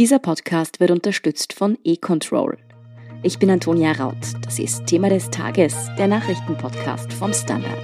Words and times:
Dieser 0.00 0.18
Podcast 0.18 0.80
wird 0.80 0.92
unterstützt 0.92 1.52
von 1.52 1.76
eControl. 1.84 2.56
Ich 3.22 3.38
bin 3.38 3.50
Antonia 3.50 3.92
Raut. 3.92 4.16
Das 4.40 4.58
ist 4.58 4.86
Thema 4.86 5.10
des 5.10 5.28
Tages, 5.28 5.74
der 5.98 6.06
Nachrichtenpodcast 6.06 7.12
vom 7.12 7.34
Standard. 7.34 7.76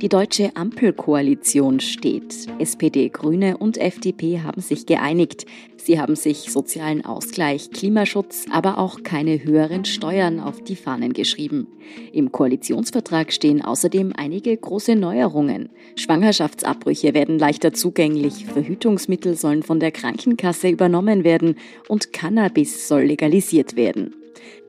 Die 0.00 0.08
deutsche 0.08 0.54
Ampelkoalition 0.54 1.80
steht. 1.80 2.46
SPD, 2.60 3.08
Grüne 3.08 3.56
und 3.56 3.78
FDP 3.78 4.42
haben 4.42 4.60
sich 4.60 4.86
geeinigt. 4.86 5.44
Sie 5.76 5.98
haben 5.98 6.14
sich 6.14 6.52
sozialen 6.52 7.04
Ausgleich, 7.04 7.72
Klimaschutz, 7.72 8.46
aber 8.52 8.78
auch 8.78 9.02
keine 9.02 9.42
höheren 9.42 9.84
Steuern 9.84 10.38
auf 10.38 10.62
die 10.62 10.76
Fahnen 10.76 11.14
geschrieben. 11.14 11.66
Im 12.12 12.30
Koalitionsvertrag 12.30 13.32
stehen 13.32 13.60
außerdem 13.60 14.12
einige 14.16 14.56
große 14.56 14.94
Neuerungen. 14.94 15.70
Schwangerschaftsabbrüche 15.96 17.12
werden 17.12 17.40
leichter 17.40 17.72
zugänglich, 17.72 18.46
Verhütungsmittel 18.46 19.34
sollen 19.34 19.64
von 19.64 19.80
der 19.80 19.90
Krankenkasse 19.90 20.68
übernommen 20.68 21.24
werden 21.24 21.56
und 21.88 22.12
Cannabis 22.12 22.86
soll 22.86 23.02
legalisiert 23.02 23.74
werden 23.74 24.17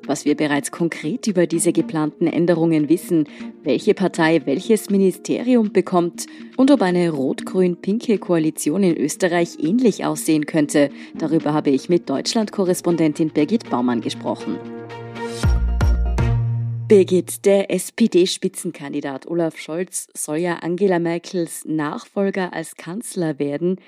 was 0.06 0.26
wir 0.26 0.36
bereits 0.36 0.72
konkret 0.72 1.28
über 1.28 1.48
diese 1.48 1.72
geplanten 1.74 2.28
Änderungen 2.28 2.90
wissen, 2.90 3.28
welche 3.64 3.94
Partei 3.94 4.42
welches 4.46 4.90
Ministerium 4.90 5.72
bekommt 5.72 6.26
und 6.58 6.72
ob 6.72 6.82
eine 6.82 7.10
rot-grün-pinke 7.10 8.18
Koalition 8.18 8.84
in 8.84 8.98
Österreich 8.98 9.58
ähnlich 9.60 10.06
aussehen 10.06 10.46
könnte, 10.46 10.90
darüber 11.18 11.54
habe 11.54 11.70
ich 11.70 11.90
mit 11.90 12.10
Deutschland-Korrespondentin 12.10 13.30
Birgit 13.30 13.70
Baumann 13.70 14.02
gesprochen. 14.02 14.58
Birgit, 16.90 17.46
der 17.46 17.70
SPD-Spitzenkandidat 17.70 19.28
Olaf 19.28 19.60
Scholz 19.60 20.08
soll 20.18 20.38
ja 20.38 20.56
Angela 20.56 20.98
Merkels 20.98 21.64
Nachfolger 21.66 22.52
als 22.52 22.78
Kanzler 22.78 23.38
werden. 23.38 23.80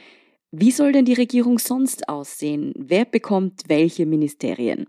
Wie 0.51 0.69
soll 0.69 0.91
denn 0.91 1.05
die 1.05 1.15
Regierung 1.15 1.57
sonst 1.57 2.09
aussehen? 2.09 2.73
Wer 2.77 3.05
bekommt 3.05 3.63
welche 3.67 4.05
Ministerien? 4.05 4.85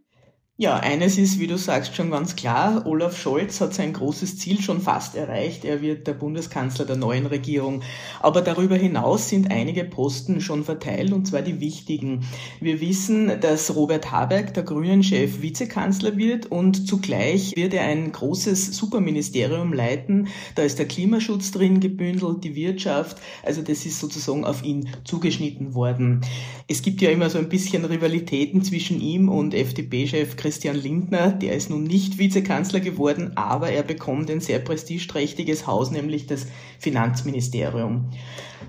Ja, 0.59 0.77
eines 0.77 1.17
ist, 1.17 1.41
wie 1.41 1.47
du 1.47 1.57
sagst, 1.57 1.97
schon 1.97 2.11
ganz 2.11 2.37
klar. 2.37 2.87
Olaf 2.87 3.17
Scholz 3.17 3.59
hat 3.63 3.73
sein 3.73 3.95
großes 3.95 4.37
Ziel 4.37 4.61
schon 4.61 4.83
fast 4.83 5.17
erreicht. 5.17 5.65
Er 5.65 5.81
wird 5.81 6.07
der 6.07 6.13
Bundeskanzler 6.13 6.85
der 6.85 6.97
neuen 6.97 7.25
Regierung. 7.25 7.81
Aber 8.21 8.43
darüber 8.43 8.77
hinaus 8.77 9.31
sind 9.31 9.51
einige 9.51 9.83
Posten 9.85 10.43
schon 10.43 10.63
verteilt, 10.63 11.15
und 11.15 11.27
zwar 11.27 11.41
die 11.41 11.59
wichtigen. 11.61 12.27
Wir 12.61 12.83
wissen, 12.83 13.41
dass 13.41 13.75
Robert 13.75 14.13
Habeck, 14.13 14.53
der 14.53 14.65
Grünen-Chef, 14.65 15.41
Vizekanzler 15.41 16.19
wird 16.19 16.47
und 16.47 16.87
zugleich 16.87 17.57
wird 17.57 17.73
er 17.73 17.85
ein 17.85 18.13
großes 18.13 18.77
Superministerium 18.77 19.73
leiten. 19.73 20.29
Da 20.55 20.65
ist 20.65 20.79
der 20.79 20.87
Klimaschutz 20.87 21.51
drin 21.53 21.81
gebündelt, 21.81 22.45
die 22.45 22.55
Wirtschaft. 22.55 23.17
Also 23.43 23.63
das 23.63 23.87
ist 23.87 23.99
sozusagen 23.99 24.45
auf 24.45 24.63
ihn 24.63 24.91
zugeschnitten 25.05 25.75
worden. 25.75 26.21
Es 26.69 26.83
gibt 26.83 27.01
ja 27.01 27.11
immer 27.11 27.31
so 27.31 27.39
ein 27.39 27.49
bisschen 27.49 27.87
Rivalitäten 27.87 28.63
zwischen 28.63 29.01
ihm 29.01 29.31
und 29.31 29.55
FDP-Chef 29.55 30.37
Christian 30.43 30.75
Lindner, 30.75 31.31
der 31.31 31.55
ist 31.55 31.71
nun 31.71 31.85
nicht 31.85 32.19
Vizekanzler 32.19 32.81
geworden, 32.81 33.37
aber 33.37 33.71
er 33.71 33.85
bekommt 33.85 34.29
ein 34.29 34.41
sehr 34.41 34.59
prestigeträchtiges 34.59 35.69
Haus, 35.69 35.93
nämlich 35.93 36.27
das 36.27 36.49
Finanzministerium. 36.81 38.11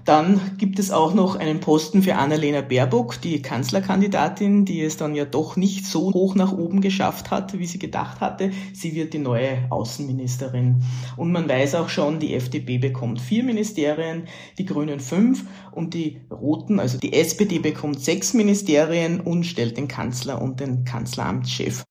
Dann 0.06 0.58
gibt 0.58 0.80
es 0.80 0.92
auch 0.92 1.14
noch 1.14 1.38
einen 1.38 1.62
Posten 1.62 2.04
für 2.04 2.16
Annalena 2.16 2.60
Baerbock, 2.60 3.22
die 3.22 3.42
Kanzlerkandidatin, 3.42 4.66
die 4.66 4.82
es 4.82 4.98
dann 4.98 5.16
ja 5.16 5.24
doch 5.24 5.56
nicht 5.56 5.86
so 5.86 6.14
hoch 6.14 6.36
nach 6.36 6.52
oben 6.52 6.82
geschafft 6.82 7.32
hat, 7.32 7.58
wie 7.58 7.66
sie 7.66 7.80
gedacht 7.80 8.20
hatte. 8.20 8.52
Sie 8.74 8.96
wird 8.96 9.14
die 9.14 9.20
neue 9.20 9.66
Außenministerin. 9.70 10.84
Und 11.16 11.32
man 11.32 11.48
weiß 11.48 11.76
auch 11.76 11.88
schon, 11.88 12.20
die 12.20 12.34
FDP 12.34 12.80
bekommt 12.80 13.22
vier 13.22 13.44
Ministerien, 13.44 14.24
die 14.58 14.66
Grünen 14.66 15.00
fünf 15.00 15.46
und 15.72 15.94
die 15.94 16.20
Roten, 16.30 16.82
also 16.82 16.98
die 16.98 17.14
SPD 17.14 17.60
bekommt 17.60 18.02
sechs 18.02 18.34
Ministerien 18.34 19.22
und 19.22 19.46
stellt 19.46 19.78
den 19.78 19.88
Kanzler 19.88 20.42
und 20.42 20.60
den 20.60 20.84
Kanzleramtschef. 20.84 21.84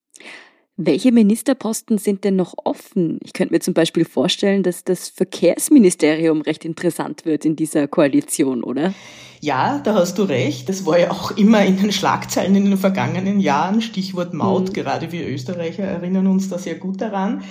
Welche 0.77 1.13
Ministerposten 1.13 1.99
sind 1.99 2.25
denn 2.25 2.37
noch 2.37 2.55
offen? 2.65 3.19
Ich 3.23 3.35
könnte 3.35 3.53
mir 3.53 3.61
zum 3.61 3.75
Beispiel 3.75 4.07
vorstellen, 4.07 4.63
dass 4.63 4.85
das 4.85 5.11
Verkehrsministerium 5.11 6.41
recht 6.41 6.65
interessant 6.65 7.27
wird 7.27 7.45
in 7.45 7.57
dieser 7.57 7.87
Koalition, 7.89 8.65
oder? 8.65 8.95
Ja, 9.41 9.81
da 9.81 9.95
hast 9.95 10.19
du 10.19 10.23
recht. 10.23 10.69
Das 10.69 10.87
war 10.87 10.99
ja 10.99 11.11
auch 11.11 11.33
immer 11.33 11.65
in 11.65 11.77
den 11.77 11.93
Schlagzeilen 11.93 12.55
in 12.55 12.65
den 12.65 12.79
vergangenen 12.79 13.39
Jahren. 13.39 13.83
Stichwort 13.83 14.33
Maut. 14.33 14.69
Mhm. 14.69 14.73
Gerade 14.73 15.13
wir 15.13 15.29
Österreicher 15.29 15.83
erinnern 15.83 16.27
uns 16.27 16.49
da 16.49 16.59
sehr 16.59 16.77
gut 16.77 17.01
daran. 17.01 17.43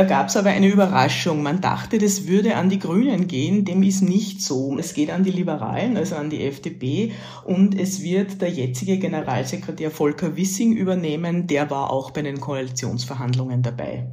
Da 0.00 0.06
gab 0.06 0.28
es 0.28 0.36
aber 0.38 0.48
eine 0.48 0.66
Überraschung. 0.66 1.42
Man 1.42 1.60
dachte, 1.60 1.98
das 1.98 2.26
würde 2.26 2.56
an 2.56 2.70
die 2.70 2.78
Grünen 2.78 3.26
gehen. 3.26 3.66
Dem 3.66 3.82
ist 3.82 4.00
nicht 4.00 4.40
so. 4.40 4.78
Es 4.78 4.94
geht 4.94 5.10
an 5.10 5.24
die 5.24 5.30
Liberalen, 5.30 5.98
also 5.98 6.16
an 6.16 6.30
die 6.30 6.42
FDP. 6.42 7.12
Und 7.44 7.78
es 7.78 8.02
wird 8.02 8.40
der 8.40 8.48
jetzige 8.48 8.96
Generalsekretär 8.96 9.90
Volker 9.90 10.38
Wissing 10.38 10.72
übernehmen. 10.72 11.46
Der 11.48 11.70
war 11.70 11.90
auch 11.90 12.12
bei 12.12 12.22
den 12.22 12.40
Koalitionsverhandlungen 12.40 13.60
dabei. 13.60 14.06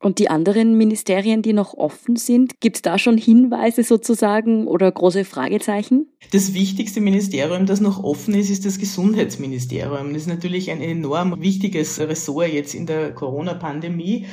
Und 0.00 0.18
die 0.18 0.28
anderen 0.28 0.76
Ministerien, 0.76 1.42
die 1.42 1.52
noch 1.52 1.74
offen 1.74 2.16
sind, 2.16 2.60
gibt 2.60 2.76
es 2.76 2.82
da 2.82 2.98
schon 2.98 3.16
Hinweise 3.16 3.84
sozusagen 3.84 4.66
oder 4.66 4.90
große 4.90 5.24
Fragezeichen? 5.24 6.08
Das 6.32 6.52
wichtigste 6.52 7.00
Ministerium, 7.00 7.66
das 7.66 7.80
noch 7.80 8.02
offen 8.02 8.34
ist, 8.34 8.50
ist 8.50 8.66
das 8.66 8.78
Gesundheitsministerium. 8.78 10.12
Das 10.14 10.22
ist 10.22 10.28
natürlich 10.28 10.72
ein 10.72 10.80
enorm 10.80 11.40
wichtiges 11.40 12.00
Ressort 12.00 12.52
jetzt 12.52 12.74
in 12.74 12.86
der 12.86 13.12
Corona-Pandemie. 13.12 14.26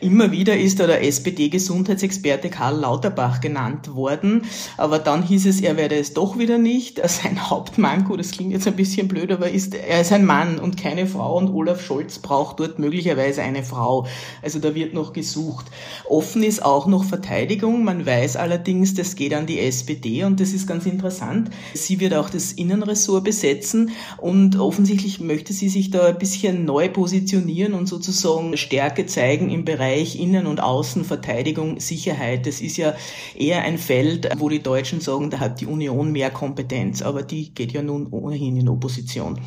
Immer 0.00 0.32
wieder 0.32 0.56
ist 0.56 0.80
da 0.80 0.86
der 0.86 1.04
SPD-Gesundheitsexperte 1.04 2.48
Karl 2.48 2.80
Lauterbach 2.80 3.42
genannt 3.42 3.94
worden, 3.94 4.46
aber 4.78 4.98
dann 4.98 5.22
hieß 5.22 5.44
es, 5.44 5.60
er 5.60 5.76
werde 5.76 5.96
es 5.96 6.14
doch 6.14 6.38
wieder 6.38 6.56
nicht. 6.56 7.06
Sein 7.06 7.50
Hauptmanko, 7.50 8.16
das 8.16 8.30
klingt 8.30 8.52
jetzt 8.52 8.66
ein 8.66 8.76
bisschen 8.76 9.08
blöd, 9.08 9.30
aber 9.30 9.50
ist, 9.50 9.74
er 9.74 10.00
ist 10.00 10.12
ein 10.12 10.24
Mann 10.24 10.58
und 10.58 10.78
keine 10.78 11.06
Frau 11.06 11.36
und 11.36 11.52
Olaf 11.52 11.84
Scholz 11.84 12.18
braucht 12.18 12.60
dort 12.60 12.78
möglicherweise 12.78 13.42
eine 13.42 13.62
Frau. 13.62 14.06
Also 14.40 14.58
da 14.58 14.74
wird 14.74 14.94
noch 14.94 15.12
gesucht. 15.12 15.66
Offen 16.08 16.42
ist 16.44 16.64
auch 16.64 16.86
noch 16.86 17.04
Verteidigung. 17.04 17.84
Man 17.84 18.06
weiß 18.06 18.36
allerdings, 18.36 18.94
das 18.94 19.16
geht 19.16 19.34
an 19.34 19.44
die 19.44 19.60
SPD 19.60 20.24
und 20.24 20.40
das 20.40 20.54
ist 20.54 20.66
ganz 20.66 20.86
interessant. 20.86 21.50
Sie 21.74 22.00
wird 22.00 22.14
auch 22.14 22.30
das 22.30 22.52
Innenressort 22.52 23.24
besetzen 23.24 23.90
und 24.16 24.58
offensichtlich 24.58 25.20
möchte 25.20 25.52
sie 25.52 25.68
sich 25.68 25.90
da 25.90 26.06
ein 26.06 26.18
bisschen 26.18 26.64
neu 26.64 26.88
positionieren 26.88 27.74
und 27.74 27.86
sozusagen 27.86 28.56
Stärke 28.56 29.04
zeigen 29.04 29.50
im 29.50 29.66
Bereich 29.66 29.89
Bereich 29.90 30.20
Innen- 30.20 30.46
und 30.46 30.60
Außenverteidigung, 30.62 31.80
Sicherheit. 31.80 32.46
Das 32.46 32.60
ist 32.60 32.76
ja 32.76 32.94
eher 33.36 33.62
ein 33.62 33.76
Feld, 33.76 34.28
wo 34.38 34.48
die 34.48 34.62
Deutschen 34.62 35.00
sagen, 35.00 35.30
da 35.30 35.40
hat 35.40 35.60
die 35.60 35.66
Union 35.66 36.12
mehr 36.12 36.30
Kompetenz, 36.30 37.02
aber 37.02 37.24
die 37.24 37.52
geht 37.52 37.72
ja 37.72 37.82
nun 37.82 38.06
ohnehin 38.12 38.56
in 38.56 38.68
Opposition. 38.68 39.40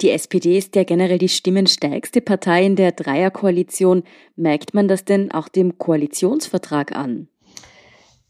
Die 0.00 0.08
SPD 0.08 0.56
ist 0.56 0.74
ja 0.74 0.84
generell 0.84 1.18
die 1.18 1.28
stimmenstärkste 1.28 2.22
Partei 2.22 2.64
in 2.64 2.76
der 2.76 2.92
Dreierkoalition. 2.92 4.04
Merkt 4.36 4.72
man 4.72 4.88
das 4.88 5.04
denn 5.04 5.30
auch 5.30 5.48
dem 5.48 5.76
Koalitionsvertrag 5.76 6.96
an? 6.96 7.28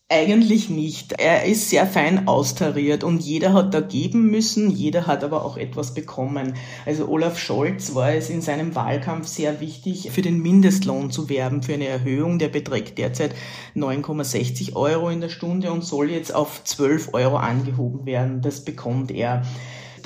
Eigentlich 0.09 0.71
nicht. 0.71 1.15
Er 1.15 1.47
ist 1.47 1.69
sehr 1.69 1.85
fein 1.85 2.29
austariert 2.29 3.03
und 3.03 3.25
jeder 3.25 3.53
hat 3.53 3.75
da 3.75 3.81
geben 3.81 4.31
müssen, 4.31 4.71
jeder 4.71 5.09
hat 5.09 5.25
aber 5.25 5.45
auch 5.45 5.57
etwas 5.57 5.95
bekommen. 5.95 6.55
Also 6.85 7.09
Olaf 7.09 7.41
Scholz 7.41 7.93
war 7.97 8.13
es 8.13 8.31
in 8.31 8.41
seinem 8.41 8.77
Wahlkampf 8.77 9.27
sehr 9.27 9.59
wichtig, 9.59 10.13
für 10.13 10.23
den 10.23 10.41
Mindestlohn 10.41 11.11
zu 11.11 11.29
werben, 11.29 11.65
für 11.65 11.75
eine 11.75 11.89
Erhöhung. 11.89 12.39
Der 12.39 12.47
beträgt 12.47 12.99
derzeit 12.99 13.35
9,60 13.75 14.77
Euro 14.77 15.11
in 15.11 15.21
der 15.21 15.29
Stunde 15.29 15.73
und 15.73 15.83
soll 15.83 16.09
jetzt 16.13 16.33
auf 16.33 16.63
12 16.63 17.13
Euro 17.13 17.39
angehoben 17.39 18.07
werden. 18.07 18.43
Das 18.43 18.65
bekommt 18.65 19.11
er. 19.11 19.43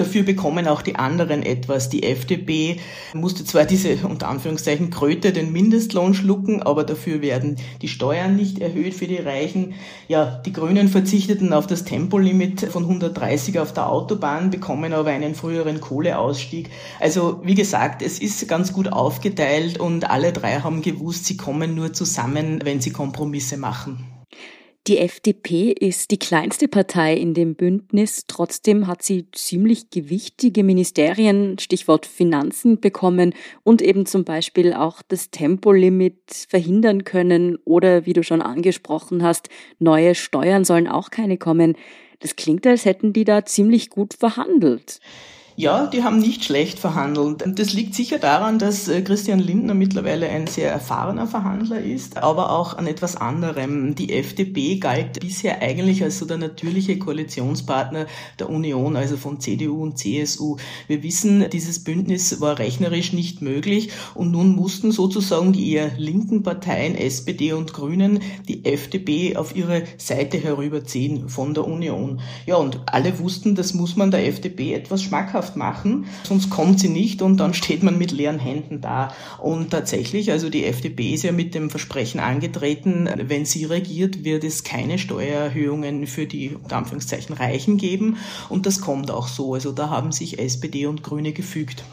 Dafür 0.01 0.23
bekommen 0.23 0.67
auch 0.67 0.81
die 0.81 0.97
anderen 0.97 1.43
etwas. 1.43 1.91
Die 1.91 2.05
FDP 2.05 2.81
musste 3.13 3.45
zwar 3.45 3.67
diese 3.67 3.97
unter 4.09 4.29
Anführungszeichen 4.29 4.89
Kröte 4.89 5.31
den 5.31 5.53
Mindestlohn 5.53 6.15
schlucken, 6.15 6.63
aber 6.63 6.85
dafür 6.85 7.21
werden 7.21 7.57
die 7.83 7.89
Steuern 7.89 8.35
nicht 8.35 8.61
erhöht 8.61 8.95
für 8.95 9.07
die 9.07 9.19
Reichen. 9.19 9.75
Ja, 10.09 10.41
die 10.47 10.55
Grünen 10.55 10.89
verzichteten 10.89 11.53
auf 11.53 11.67
das 11.67 11.85
Tempolimit 11.85 12.63
von 12.63 12.85
130 12.85 13.59
auf 13.61 13.75
der 13.75 13.91
Autobahn, 13.91 14.49
bekommen 14.49 14.95
aber 14.95 15.11
einen 15.11 15.35
früheren 15.35 15.83
Kohleausstieg. 15.83 16.71
Also 16.99 17.43
wie 17.45 17.55
gesagt, 17.55 18.01
es 18.01 18.19
ist 18.21 18.49
ganz 18.49 18.73
gut 18.73 18.91
aufgeteilt 18.91 19.79
und 19.79 20.09
alle 20.09 20.33
drei 20.33 20.61
haben 20.61 20.81
gewusst, 20.81 21.27
sie 21.27 21.37
kommen 21.37 21.75
nur 21.75 21.93
zusammen, 21.93 22.61
wenn 22.65 22.81
sie 22.81 22.91
Kompromisse 22.91 23.59
machen. 23.59 24.20
Die 24.91 24.99
FDP 24.99 25.71
ist 25.71 26.11
die 26.11 26.19
kleinste 26.19 26.67
Partei 26.67 27.15
in 27.15 27.33
dem 27.33 27.55
Bündnis. 27.55 28.25
Trotzdem 28.27 28.89
hat 28.89 29.05
sie 29.05 29.31
ziemlich 29.31 29.91
gewichtige 29.91 30.65
Ministerien, 30.65 31.61
Stichwort 31.61 32.07
Finanzen, 32.07 32.81
bekommen 32.81 33.33
und 33.63 33.83
eben 33.83 34.05
zum 34.05 34.25
Beispiel 34.25 34.73
auch 34.73 35.03
das 35.07 35.31
Tempolimit 35.31 36.17
verhindern 36.49 37.05
können 37.05 37.57
oder, 37.65 38.05
wie 38.05 38.15
du 38.15 38.25
schon 38.25 38.43
angesprochen 38.43 39.23
hast, 39.23 39.49
neue 39.79 40.17
Steuern 40.17 40.65
sollen 40.65 40.89
auch 40.89 41.11
keine 41.11 41.39
kommen. 41.39 41.77
Das 42.19 42.35
klingt, 42.35 42.67
als 42.67 42.85
hätten 42.85 43.13
die 43.13 43.25
da 43.25 43.45
ziemlich 43.45 43.91
gut 43.91 44.15
verhandelt. 44.15 44.99
Ja, 45.61 45.89
die 45.89 46.03
haben 46.03 46.21
nicht 46.21 46.43
schlecht 46.43 46.79
verhandelt. 46.79 47.45
Das 47.47 47.75
liegt 47.75 47.95
sicher 47.95 48.19
daran, 48.19 48.59
dass 48.59 48.89
äh, 48.89 49.03
Christian 49.03 49.39
Lindner 49.39 49.75
mittlerweile 49.75 50.27
ein 50.27 50.47
sehr 50.47 50.73
erfahrener 50.73 51.27
Verhandler 51.27 51.83
ist, 51.83 52.17
aber 52.17 52.51
auch 52.51 52.79
an 52.79 52.87
etwas 52.87 53.15
anderem. 53.15 53.95
Die 53.95 54.15
FDP 54.15 54.77
galt 54.77 55.21
bisher 55.21 55.61
eigentlich 55.61 56.03
als 56.03 56.19
so 56.19 56.25
der 56.25 56.39
natürliche 56.39 56.99
Koalitionspartner 56.99 58.07
der 58.39 58.49
Union, 58.49 58.97
also 58.97 59.19
von 59.19 59.39
CDU 59.39 59.83
und 59.83 59.99
CSU. 59.99 60.57
Wir 60.87 61.03
wissen, 61.03 61.45
dieses 61.51 61.85
Bündnis 61.85 62.41
war 62.41 62.59
rechnerisch 62.59 63.13
nicht 63.13 63.43
möglich 63.43 63.91
und 64.15 64.31
nun 64.31 64.57
mussten 64.57 64.93
sozusagen 64.93 65.53
die 65.53 65.73
eher 65.73 65.91
linken 65.99 66.43
Parteien, 66.43 66.95
SPD 66.95 67.53
und 67.53 67.75
Grünen, 67.75 68.21
die 68.49 68.65
FDP 68.65 69.37
auf 69.37 69.55
ihre 69.55 69.83
Seite 69.99 70.39
herüberziehen 70.39 71.29
von 71.29 71.53
der 71.53 71.67
Union. 71.67 72.23
Ja, 72.47 72.57
und 72.57 72.81
alle 72.87 73.19
wussten, 73.19 73.55
das 73.55 73.75
muss 73.75 73.95
man 73.95 74.11
der 74.11 74.27
FDP 74.27 74.73
etwas 74.73 75.03
schmackhaft 75.03 75.50
schmackhaft 75.51 75.57
machen, 75.57 76.07
sonst 76.25 76.51
kommt 76.51 76.81
sie 76.81 76.89
nicht 76.89 77.23
und 77.23 77.39
dann 77.39 77.55
steht 77.55 77.83
man 77.83 77.99
mit 77.99 78.13
leeren 78.13 78.39
Händen 78.39 78.81
da. 78.81 79.15
Und 79.39 79.71
tatsächlich, 79.71 80.31
also 80.31 80.51
die 80.51 80.65
FDP 80.65 81.15
ist 81.15 81.23
ja 81.23 81.33
mit 81.33 81.55
dem 81.55 81.71
Versprechen 81.71 82.21
angetreten, 82.21 83.09
wenn 83.17 83.45
sie 83.45 83.65
regiert, 83.65 84.25
wird 84.25 84.45
es 84.45 84.65
keine 84.65 84.99
Steuererhöhungen 84.99 86.07
für 86.07 86.27
die 86.27 86.55
unter 86.55 86.77
Anführungszeichen 86.77 87.35
Reichen 87.35 87.77
geben. 87.77 88.17
Und 88.49 88.67
das 88.67 88.81
kommt 88.81 89.11
auch 89.11 89.29
so. 89.29 89.55
Also 89.55 89.73
da 89.73 89.91
haben 89.91 90.13
sich 90.13 90.39
SPD 90.39 90.87
und 90.87 91.03
Grüne 91.03 91.33
gefügt. 91.33 91.85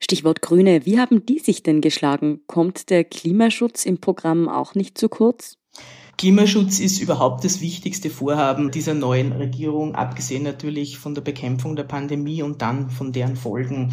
Stichwort 0.00 0.42
Grüne. 0.42 0.84
Wie 0.84 0.98
haben 0.98 1.24
die 1.24 1.38
sich 1.38 1.62
denn 1.62 1.80
geschlagen? 1.80 2.40
Kommt 2.46 2.90
der 2.90 3.04
Klimaschutz 3.04 3.86
im 3.86 3.98
Programm 3.98 4.48
auch 4.48 4.74
nicht 4.74 4.98
zu 4.98 5.08
kurz? 5.08 5.56
Klimaschutz 6.16 6.78
ist 6.78 7.00
überhaupt 7.00 7.44
das 7.44 7.60
wichtigste 7.60 8.08
Vorhaben 8.08 8.70
dieser 8.70 8.94
neuen 8.94 9.32
Regierung, 9.32 9.94
abgesehen 9.94 10.42
natürlich 10.44 10.98
von 10.98 11.14
der 11.14 11.22
Bekämpfung 11.22 11.76
der 11.76 11.84
Pandemie 11.84 12.42
und 12.42 12.62
dann 12.62 12.90
von 12.90 13.12
deren 13.12 13.36
Folgen. 13.36 13.92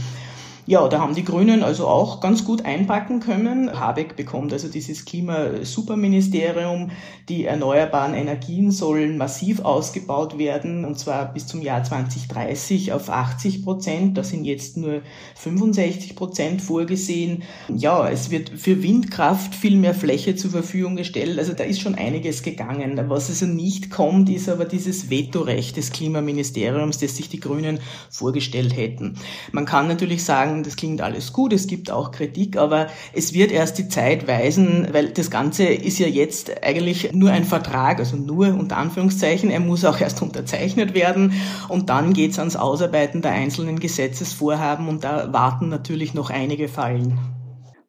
Ja, 0.72 0.88
da 0.88 1.02
haben 1.02 1.16
die 1.16 1.26
Grünen 1.26 1.64
also 1.64 1.86
auch 1.86 2.22
ganz 2.22 2.46
gut 2.46 2.64
einpacken 2.64 3.20
können. 3.20 3.78
Habeck 3.78 4.16
bekommt 4.16 4.54
also 4.54 4.70
dieses 4.70 5.04
Klimasuperministerium. 5.04 6.92
Die 7.28 7.44
erneuerbaren 7.44 8.14
Energien 8.14 8.72
sollen 8.72 9.18
massiv 9.18 9.66
ausgebaut 9.66 10.38
werden, 10.38 10.86
und 10.86 10.98
zwar 10.98 11.34
bis 11.34 11.46
zum 11.46 11.62
Jahr 11.62 11.84
2030 11.84 12.94
auf 12.94 13.10
80 13.10 13.66
Prozent. 13.66 14.18
Da 14.18 14.24
sind 14.24 14.46
jetzt 14.46 14.78
nur 14.78 15.02
65 15.36 16.16
Prozent 16.16 16.62
vorgesehen. 16.62 17.44
Ja, 17.68 18.08
es 18.08 18.32
wird 18.32 18.52
für 18.52 18.82
Windkraft 18.82 19.54
viel 19.54 19.76
mehr 19.76 19.94
Fläche 19.94 20.38
zur 20.38 20.52
Verfügung 20.52 20.96
gestellt. 20.96 21.38
Also 21.38 21.52
da 21.52 21.66
ist 21.66 21.82
schon 21.82 21.96
einiges 21.96 22.44
gegangen. 22.44 22.98
Was 23.10 23.28
also 23.28 23.46
nicht 23.46 23.92
kommt, 23.92 24.30
ist 24.30 24.48
aber 24.48 24.64
dieses 24.64 25.10
Vetorecht 25.10 25.76
des 25.76 25.92
Klimaministeriums, 25.92 26.98
das 26.98 27.18
sich 27.18 27.28
die 27.28 27.42
Grünen 27.42 27.82
vorgestellt 28.10 28.78
hätten. 28.78 29.16
Man 29.52 29.66
kann 29.66 29.90
natürlich 29.90 30.24
sagen, 30.24 30.61
das 30.64 30.76
klingt 30.76 31.02
alles 31.02 31.34
gut, 31.34 31.54
es 31.54 31.68
gibt 31.68 31.92
auch 31.92 32.12
Kritik, 32.12 32.58
aber 32.58 32.88
es 33.14 33.34
wird 33.34 33.52
erst 33.52 33.78
die 33.78 33.90
Zeit 33.90 34.28
weisen, 34.28 34.88
weil 34.92 35.10
das 35.10 35.30
Ganze 35.32 35.66
ist 35.66 36.00
ja 36.00 36.08
jetzt 36.08 36.64
eigentlich 36.64 37.14
nur 37.14 37.32
ein 37.32 37.44
Vertrag, 37.44 38.00
also 38.00 38.16
nur 38.16 38.48
unter 38.48 38.78
Anführungszeichen, 38.78 39.50
er 39.50 39.60
muss 39.60 39.86
auch 39.86 40.00
erst 40.00 40.22
unterzeichnet 40.22 40.94
werden 40.94 41.34
und 41.70 41.90
dann 41.90 42.14
geht 42.14 42.32
es 42.32 42.40
ans 42.40 42.56
Ausarbeiten 42.56 43.22
der 43.22 43.32
einzelnen 43.32 43.80
Gesetzesvorhaben 43.80 44.88
und 44.88 45.04
da 45.04 45.32
warten 45.34 45.70
natürlich 45.70 46.14
noch 46.14 46.30
einige 46.30 46.68
Fallen. 46.68 47.18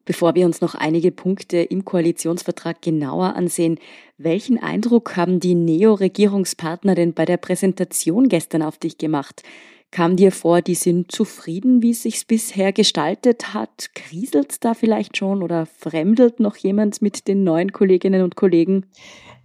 Bevor 0.05 0.35
wir 0.35 0.45
uns 0.45 0.59
noch 0.59 0.75
einige 0.75 1.11
Punkte 1.11 1.57
im 1.59 1.85
Koalitionsvertrag 1.85 2.81
genauer 2.81 3.35
ansehen, 3.35 3.79
welchen 4.17 4.61
Eindruck 4.61 5.15
haben 5.15 5.39
die 5.39 5.55
Neo-Regierungspartner 5.55 6.93
denn 6.93 7.13
bei 7.13 7.23
der 7.23 7.37
Präsentation 7.37 8.27
gestern 8.27 8.63
auf 8.63 8.77
dich 8.77 8.97
gemacht? 8.97 9.43
Kam 9.93 10.15
dir 10.15 10.31
vor, 10.31 10.63
die 10.63 10.73
sind 10.73 11.11
zufrieden, 11.11 11.83
wie 11.83 11.91
es 11.91 12.01
sich 12.01 12.25
bisher 12.25 12.73
gestaltet 12.73 13.53
hat? 13.53 13.91
Kriselt 13.93 14.65
da 14.65 14.73
vielleicht 14.73 15.17
schon 15.17 15.43
oder 15.43 15.67
fremdelt 15.67 16.39
noch 16.39 16.55
jemand 16.55 17.03
mit 17.03 17.27
den 17.27 17.43
neuen 17.43 17.71
Kolleginnen 17.71 18.23
und 18.23 18.35
Kollegen? 18.35 18.87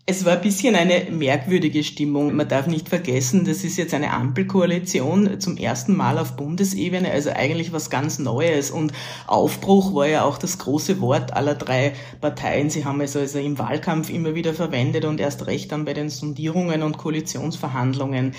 Es 0.07 0.25
war 0.25 0.37
ein 0.37 0.41
bisschen 0.41 0.75
eine 0.75 1.11
merkwürdige 1.11 1.85
Stimmung. 1.85 2.35
Man 2.35 2.49
darf 2.49 2.67
nicht 2.67 2.89
vergessen, 2.89 3.45
das 3.45 3.63
ist 3.63 3.77
jetzt 3.77 3.93
eine 3.93 4.11
Ampelkoalition 4.11 5.39
zum 5.39 5.59
ersten 5.59 5.95
Mal 5.95 6.17
auf 6.17 6.35
Bundesebene, 6.37 7.11
also 7.11 7.29
eigentlich 7.29 7.75
was 7.75 7.91
ganz 7.91 8.19
Neues. 8.19 8.71
Und 8.71 8.95
Aufbruch 9.27 9.95
war 9.95 10.09
ja 10.09 10.25
auch 10.25 10.39
das 10.39 10.57
große 10.57 11.03
Wort 11.03 11.35
aller 11.35 11.57
drei 11.57 11.93
Parteien. 12.23 12.71
Sie 12.71 12.87
haben 12.87 13.03
es 13.03 13.15
also 13.15 13.39
im 13.39 13.59
Wahlkampf 13.59 14.09
immer 14.09 14.35
wieder 14.35 14.55
verwendet 14.55 15.05
und 15.05 15.21
erst 15.21 15.47
recht 15.47 15.73
dann 15.73 15.85
bei 15.85 15.93
den 15.93 16.09
Sondierungen 16.09 16.83
und 16.83 16.97
Koalitionsverhandlungen. 16.97 18.33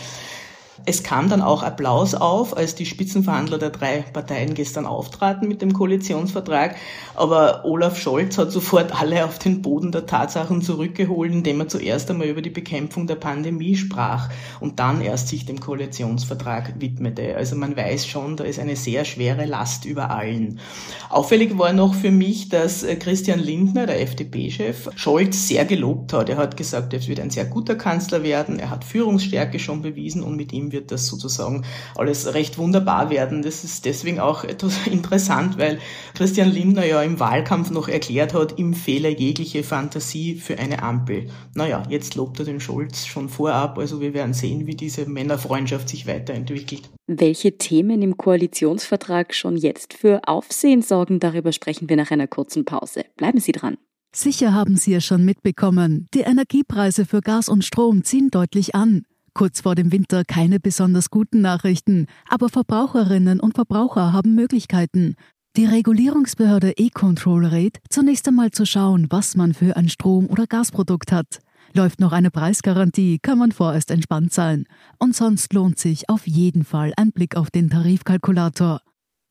Es 0.85 1.03
kam 1.03 1.29
dann 1.29 1.41
auch 1.41 1.63
Applaus 1.63 2.15
auf, 2.15 2.55
als 2.57 2.75
die 2.75 2.85
Spitzenverhandler 2.85 3.57
der 3.57 3.69
drei 3.69 4.03
Parteien 4.13 4.53
gestern 4.53 4.85
auftraten 4.85 5.47
mit 5.47 5.61
dem 5.61 5.73
Koalitionsvertrag. 5.73 6.75
Aber 7.15 7.65
Olaf 7.65 7.99
Scholz 7.99 8.37
hat 8.37 8.51
sofort 8.51 8.99
alle 8.99 9.25
auf 9.25 9.39
den 9.39 9.61
Boden 9.61 9.91
der 9.91 10.05
Tatsachen 10.05 10.61
zurückgeholt, 10.61 11.31
indem 11.31 11.59
er 11.59 11.67
zuerst 11.67 12.09
einmal 12.09 12.27
über 12.27 12.41
die 12.41 12.49
Bekämpfung 12.49 13.07
der 13.07 13.15
Pandemie 13.15 13.75
sprach 13.75 14.29
und 14.59 14.79
dann 14.79 15.01
erst 15.01 15.27
sich 15.27 15.45
dem 15.45 15.59
Koalitionsvertrag 15.59 16.79
widmete. 16.79 17.35
Also 17.35 17.55
man 17.55 17.75
weiß 17.75 18.07
schon, 18.07 18.37
da 18.37 18.43
ist 18.43 18.59
eine 18.59 18.75
sehr 18.75 19.05
schwere 19.05 19.45
Last 19.45 19.85
über 19.85 20.09
allen. 20.11 20.59
Auffällig 21.09 21.57
war 21.57 21.73
noch 21.73 21.93
für 21.93 22.11
mich, 22.11 22.49
dass 22.49 22.85
Christian 22.99 23.39
Lindner, 23.39 23.85
der 23.85 24.01
FDP-Chef, 24.01 24.89
Scholz 24.95 25.47
sehr 25.47 25.65
gelobt 25.65 26.13
hat. 26.13 26.29
Er 26.29 26.37
hat 26.37 26.57
gesagt, 26.57 26.93
er 26.93 27.07
wird 27.07 27.19
ein 27.19 27.29
sehr 27.29 27.45
guter 27.45 27.75
Kanzler 27.75 28.23
werden, 28.23 28.59
er 28.59 28.69
hat 28.69 28.83
Führungsstärke 28.83 29.59
schon 29.59 29.81
bewiesen 29.81 30.23
und 30.23 30.35
mit 30.35 30.53
ihm 30.53 30.68
wird 30.71 30.91
das 30.91 31.07
sozusagen 31.07 31.65
alles 31.95 32.33
recht 32.33 32.57
wunderbar 32.57 33.09
werden. 33.09 33.41
Das 33.41 33.63
ist 33.63 33.85
deswegen 33.85 34.19
auch 34.19 34.43
etwas 34.43 34.87
interessant, 34.91 35.57
weil 35.57 35.79
Christian 36.13 36.49
Lindner 36.49 36.85
ja 36.85 37.01
im 37.01 37.19
Wahlkampf 37.19 37.69
noch 37.71 37.87
erklärt 37.87 38.33
hat, 38.33 38.57
ihm 38.57 38.73
fehle 38.73 39.09
jegliche 39.09 39.63
Fantasie 39.63 40.35
für 40.35 40.57
eine 40.59 40.83
Ampel. 40.83 41.29
Naja, 41.55 41.83
jetzt 41.89 42.15
lobt 42.15 42.39
er 42.39 42.45
den 42.45 42.59
Scholz 42.59 43.05
schon 43.05 43.29
vorab, 43.29 43.77
also 43.77 44.01
wir 44.01 44.13
werden 44.13 44.33
sehen, 44.33 44.67
wie 44.67 44.75
diese 44.75 45.05
Männerfreundschaft 45.05 45.89
sich 45.89 46.07
weiterentwickelt. 46.07 46.89
Welche 47.07 47.57
Themen 47.57 48.01
im 48.01 48.17
Koalitionsvertrag 48.17 49.33
schon 49.33 49.57
jetzt 49.57 49.93
für 49.93 50.21
Aufsehen 50.27 50.81
sorgen, 50.83 51.19
darüber 51.19 51.51
sprechen 51.51 51.89
wir 51.89 51.95
nach 51.95 52.11
einer 52.11 52.27
kurzen 52.27 52.65
Pause. 52.65 53.03
Bleiben 53.17 53.39
Sie 53.39 53.51
dran. 53.51 53.77
Sicher 54.11 54.53
haben 54.53 54.75
Sie 54.75 54.93
es 54.93 55.05
schon 55.05 55.23
mitbekommen. 55.23 56.07
Die 56.13 56.21
Energiepreise 56.21 57.05
für 57.05 57.21
Gas 57.21 57.47
und 57.47 57.63
Strom 57.63 58.03
ziehen 58.03 58.29
deutlich 58.29 58.73
an. 58.73 59.03
Kurz 59.33 59.61
vor 59.61 59.75
dem 59.75 59.91
Winter 59.91 60.23
keine 60.25 60.59
besonders 60.59 61.09
guten 61.09 61.41
Nachrichten, 61.41 62.07
aber 62.27 62.49
Verbraucherinnen 62.49 63.39
und 63.39 63.55
Verbraucher 63.55 64.13
haben 64.13 64.35
Möglichkeiten. 64.35 65.15
Die 65.57 65.65
Regulierungsbehörde 65.65 66.73
E-Control 66.77 67.45
rät, 67.45 67.79
zunächst 67.89 68.27
einmal 68.27 68.51
zu 68.51 68.65
schauen, 68.65 69.07
was 69.09 69.35
man 69.35 69.53
für 69.53 69.75
ein 69.75 69.89
Strom- 69.89 70.27
oder 70.27 70.47
Gasprodukt 70.47 71.11
hat. 71.11 71.39
Läuft 71.73 71.99
noch 71.99 72.11
eine 72.11 72.31
Preisgarantie, 72.31 73.19
kann 73.21 73.37
man 73.37 73.51
vorerst 73.51 73.91
entspannt 73.91 74.33
sein. 74.33 74.65
Und 74.97 75.15
sonst 75.15 75.53
lohnt 75.53 75.77
sich 75.77 76.09
auf 76.09 76.27
jeden 76.27 76.63
Fall 76.63 76.93
ein 76.97 77.11
Blick 77.11 77.35
auf 77.35 77.51
den 77.51 77.69
Tarifkalkulator. 77.69 78.81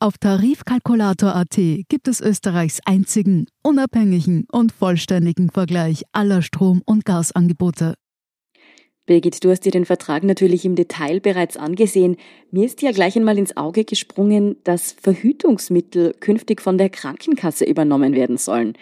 Auf 0.01 0.19
Tarifkalkulator.at 0.19 1.57
gibt 1.89 2.07
es 2.07 2.21
Österreichs 2.21 2.79
einzigen, 2.85 3.47
unabhängigen 3.63 4.45
und 4.53 4.71
vollständigen 4.71 5.51
Vergleich 5.51 6.05
aller 6.13 6.43
Strom- 6.43 6.83
und 6.85 7.05
Gasangebote. 7.05 7.95
Birgit, 9.09 9.43
du 9.43 9.51
hast 9.51 9.65
dir 9.65 9.73
den 9.73 9.87
Vertrag 9.87 10.23
natürlich 10.23 10.67
im 10.67 10.77
Detail 10.77 11.19
bereits 11.19 11.57
angesehen. 11.57 12.19
Mir 12.51 12.67
ist 12.67 12.83
ja 12.83 12.93
gleich 12.93 13.17
einmal 13.17 13.39
ins 13.39 13.57
Auge 13.57 13.85
gesprungen, 13.85 14.57
dass 14.65 14.93
Verhütungsmittel 14.93 16.15
künftig 16.21 16.61
von 16.61 16.77
der 16.77 16.91
Krankenkasse 16.91 17.65
übernommen 17.65 18.15
werden 18.15 18.37
sollen. 18.37 18.75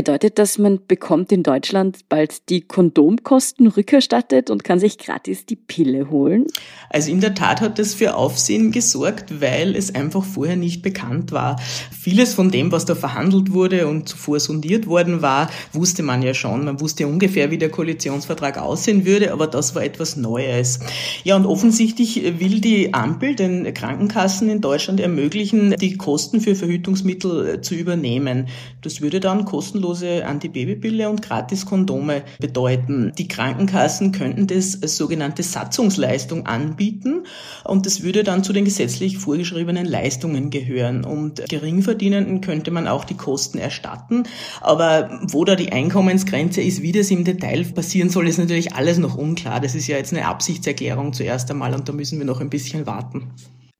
Bedeutet 0.00 0.38
das, 0.38 0.56
man 0.56 0.80
bekommt 0.88 1.30
in 1.30 1.42
Deutschland 1.42 2.08
bald 2.08 2.48
die 2.48 2.62
Kondomkosten 2.62 3.66
rückerstattet 3.66 4.48
und 4.48 4.64
kann 4.64 4.80
sich 4.80 4.96
gratis 4.96 5.44
die 5.44 5.56
Pille 5.56 6.08
holen? 6.08 6.46
Also 6.88 7.10
in 7.10 7.20
der 7.20 7.34
Tat 7.34 7.60
hat 7.60 7.78
das 7.78 7.92
für 7.92 8.14
Aufsehen 8.14 8.72
gesorgt, 8.72 9.42
weil 9.42 9.76
es 9.76 9.94
einfach 9.94 10.24
vorher 10.24 10.56
nicht 10.56 10.80
bekannt 10.80 11.32
war. 11.32 11.60
Vieles 11.90 12.32
von 12.32 12.50
dem, 12.50 12.72
was 12.72 12.86
da 12.86 12.94
verhandelt 12.94 13.52
wurde 13.52 13.88
und 13.88 14.08
zuvor 14.08 14.40
sondiert 14.40 14.86
worden 14.86 15.20
war, 15.20 15.50
wusste 15.74 16.02
man 16.02 16.22
ja 16.22 16.32
schon. 16.32 16.64
Man 16.64 16.80
wusste 16.80 17.06
ungefähr, 17.06 17.50
wie 17.50 17.58
der 17.58 17.68
Koalitionsvertrag 17.68 18.56
aussehen 18.56 19.04
würde, 19.04 19.34
aber 19.34 19.48
das 19.48 19.74
war 19.74 19.84
etwas 19.84 20.16
Neues. 20.16 20.80
Ja, 21.24 21.36
und 21.36 21.44
offensichtlich 21.44 22.40
will 22.40 22.62
die 22.62 22.94
Ampel 22.94 23.34
den 23.34 23.74
Krankenkassen 23.74 24.48
in 24.48 24.62
Deutschland 24.62 24.98
ermöglichen, 24.98 25.74
die 25.78 25.98
Kosten 25.98 26.40
für 26.40 26.54
Verhütungsmittel 26.54 27.60
zu 27.60 27.74
übernehmen. 27.74 28.48
Das 28.80 29.02
würde 29.02 29.20
dann 29.20 29.44
kostenlos 29.44 29.89
kostenlose 29.90 30.26
Antibabypille 30.26 31.08
und 31.08 31.22
gratis 31.22 31.66
Kondome 31.66 32.22
bedeuten. 32.38 33.12
Die 33.18 33.28
Krankenkassen 33.28 34.12
könnten 34.12 34.46
das 34.46 34.80
als 34.82 34.96
sogenannte 34.96 35.42
Satzungsleistung 35.42 36.46
anbieten 36.46 37.24
und 37.64 37.86
das 37.86 38.02
würde 38.02 38.22
dann 38.22 38.44
zu 38.44 38.52
den 38.52 38.64
gesetzlich 38.64 39.18
vorgeschriebenen 39.18 39.86
Leistungen 39.86 40.50
gehören. 40.50 41.04
Und 41.04 41.48
Geringverdienenden 41.48 42.40
könnte 42.40 42.70
man 42.70 42.86
auch 42.86 43.04
die 43.04 43.16
Kosten 43.16 43.58
erstatten. 43.58 44.24
Aber 44.60 45.20
wo 45.22 45.44
da 45.44 45.56
die 45.56 45.72
Einkommensgrenze 45.72 46.60
ist, 46.60 46.82
wie 46.82 46.92
das 46.92 47.10
im 47.10 47.24
Detail 47.24 47.64
passieren 47.64 48.10
soll, 48.10 48.28
ist 48.28 48.38
natürlich 48.38 48.74
alles 48.74 48.98
noch 48.98 49.16
unklar. 49.16 49.60
Das 49.60 49.74
ist 49.74 49.86
ja 49.86 49.96
jetzt 49.96 50.12
eine 50.12 50.26
Absichtserklärung 50.26 51.12
zuerst 51.12 51.50
einmal 51.50 51.74
und 51.74 51.88
da 51.88 51.92
müssen 51.92 52.18
wir 52.18 52.26
noch 52.26 52.40
ein 52.40 52.50
bisschen 52.50 52.86
warten. 52.86 53.30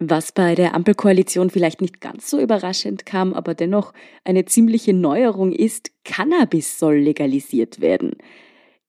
Was 0.02 0.32
bei 0.32 0.54
der 0.54 0.74
Ampelkoalition 0.74 1.50
vielleicht 1.50 1.82
nicht 1.82 2.00
ganz 2.00 2.30
so 2.30 2.40
überraschend 2.40 3.04
kam, 3.04 3.34
aber 3.34 3.54
dennoch 3.54 3.92
eine 4.24 4.46
ziemliche 4.46 4.94
Neuerung 4.94 5.52
ist, 5.52 5.90
Cannabis 6.04 6.78
soll 6.78 6.96
legalisiert 6.96 7.82
werden. 7.82 8.12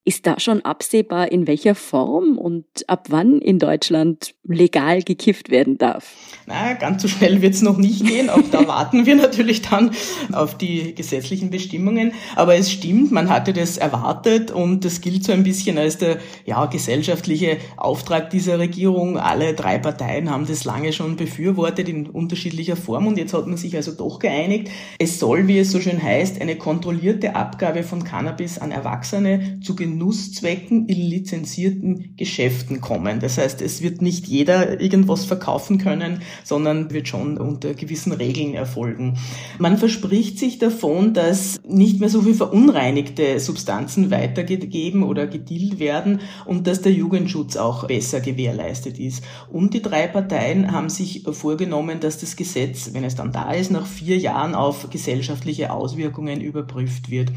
Ist 0.03 0.25
da 0.25 0.39
schon 0.39 0.61
absehbar, 0.61 1.31
in 1.31 1.45
welcher 1.45 1.75
Form 1.75 2.39
und 2.39 2.65
ab 2.87 3.07
wann 3.09 3.37
in 3.37 3.59
Deutschland 3.59 4.33
legal 4.43 5.03
gekifft 5.03 5.51
werden 5.51 5.77
darf? 5.77 6.15
Na, 6.47 6.73
ganz 6.73 7.03
so 7.03 7.07
schnell 7.07 7.43
wird 7.43 7.53
es 7.53 7.61
noch 7.61 7.77
nicht 7.77 8.03
gehen. 8.03 8.31
Auch 8.31 8.41
da 8.51 8.67
warten 8.67 9.05
wir 9.05 9.15
natürlich 9.17 9.61
dann 9.61 9.91
auf 10.31 10.57
die 10.57 10.95
gesetzlichen 10.95 11.51
Bestimmungen. 11.51 12.13
Aber 12.35 12.55
es 12.55 12.71
stimmt, 12.71 13.11
man 13.11 13.29
hatte 13.29 13.53
das 13.53 13.77
erwartet 13.77 14.49
und 14.49 14.85
das 14.85 15.01
gilt 15.01 15.23
so 15.23 15.33
ein 15.33 15.43
bisschen 15.43 15.77
als 15.77 15.99
der 15.99 16.17
ja, 16.45 16.65
gesellschaftliche 16.65 17.57
Auftrag 17.77 18.31
dieser 18.31 18.57
Regierung. 18.57 19.19
Alle 19.19 19.53
drei 19.53 19.77
Parteien 19.77 20.31
haben 20.31 20.47
das 20.47 20.63
lange 20.63 20.93
schon 20.93 21.15
befürwortet 21.15 21.87
in 21.87 22.07
unterschiedlicher 22.07 22.75
Form 22.75 23.05
und 23.05 23.19
jetzt 23.19 23.35
hat 23.35 23.45
man 23.45 23.57
sich 23.57 23.75
also 23.75 23.91
doch 23.91 24.17
geeinigt. 24.17 24.71
Es 24.97 25.19
soll, 25.19 25.47
wie 25.47 25.59
es 25.59 25.71
so 25.71 25.79
schön 25.79 26.01
heißt, 26.01 26.41
eine 26.41 26.55
kontrollierte 26.55 27.35
Abgabe 27.35 27.83
von 27.83 28.03
Cannabis 28.03 28.57
an 28.57 28.71
Erwachsene 28.71 29.59
zu 29.61 29.75
Genusszwecken 29.91 30.87
in 30.87 30.97
lizenzierten 30.97 32.15
Geschäften 32.15 32.81
kommen. 32.81 33.19
Das 33.19 33.37
heißt, 33.37 33.61
es 33.61 33.81
wird 33.81 34.01
nicht 34.01 34.27
jeder 34.27 34.79
irgendwas 34.79 35.25
verkaufen 35.25 35.77
können, 35.77 36.21
sondern 36.43 36.91
wird 36.91 37.07
schon 37.07 37.37
unter 37.37 37.73
gewissen 37.73 38.13
Regeln 38.13 38.53
erfolgen. 38.53 39.17
Man 39.59 39.77
verspricht 39.77 40.39
sich 40.39 40.59
davon, 40.59 41.13
dass 41.13 41.59
nicht 41.67 41.99
mehr 41.99 42.09
so 42.09 42.21
viel 42.21 42.33
verunreinigte 42.33 43.39
Substanzen 43.39 44.11
weitergegeben 44.11 45.03
oder 45.03 45.27
gedealt 45.27 45.79
werden 45.79 46.21
und 46.45 46.67
dass 46.67 46.81
der 46.81 46.93
Jugendschutz 46.93 47.57
auch 47.57 47.87
besser 47.87 48.21
gewährleistet 48.21 48.97
ist. 48.97 49.23
Und 49.51 49.73
die 49.73 49.81
drei 49.81 50.07
Parteien 50.07 50.71
haben 50.71 50.89
sich 50.89 51.23
vorgenommen, 51.29 51.99
dass 51.99 52.17
das 52.17 52.35
Gesetz, 52.35 52.91
wenn 52.93 53.03
es 53.03 53.15
dann 53.15 53.31
da 53.31 53.51
ist, 53.51 53.71
nach 53.71 53.85
vier 53.85 54.17
Jahren 54.17 54.55
auf 54.55 54.89
gesellschaftliche 54.89 55.71
Auswirkungen 55.71 56.39
überprüft 56.39 57.11
wird. 57.11 57.31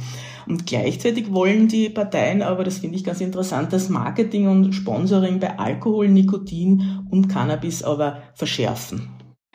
Und 0.47 0.67
gleichzeitig 0.67 1.33
wollen 1.33 1.69
die 1.69 1.89
Parteien 1.89 2.43
aber, 2.45 2.65
das 2.65 2.79
finde 2.79 2.97
ich 2.97 3.05
ganz 3.05 3.21
interessant, 3.21 3.73
das 3.73 3.89
Marketing 3.89 4.49
und 4.49 4.73
Sponsoring 4.73 5.41
bei 5.41 5.59
Alkohol, 5.59 6.09
Nikotin 6.09 7.07
und 7.11 7.29
Cannabis 7.29 7.83
aber 7.83 8.23
verschärfen. 8.35 9.11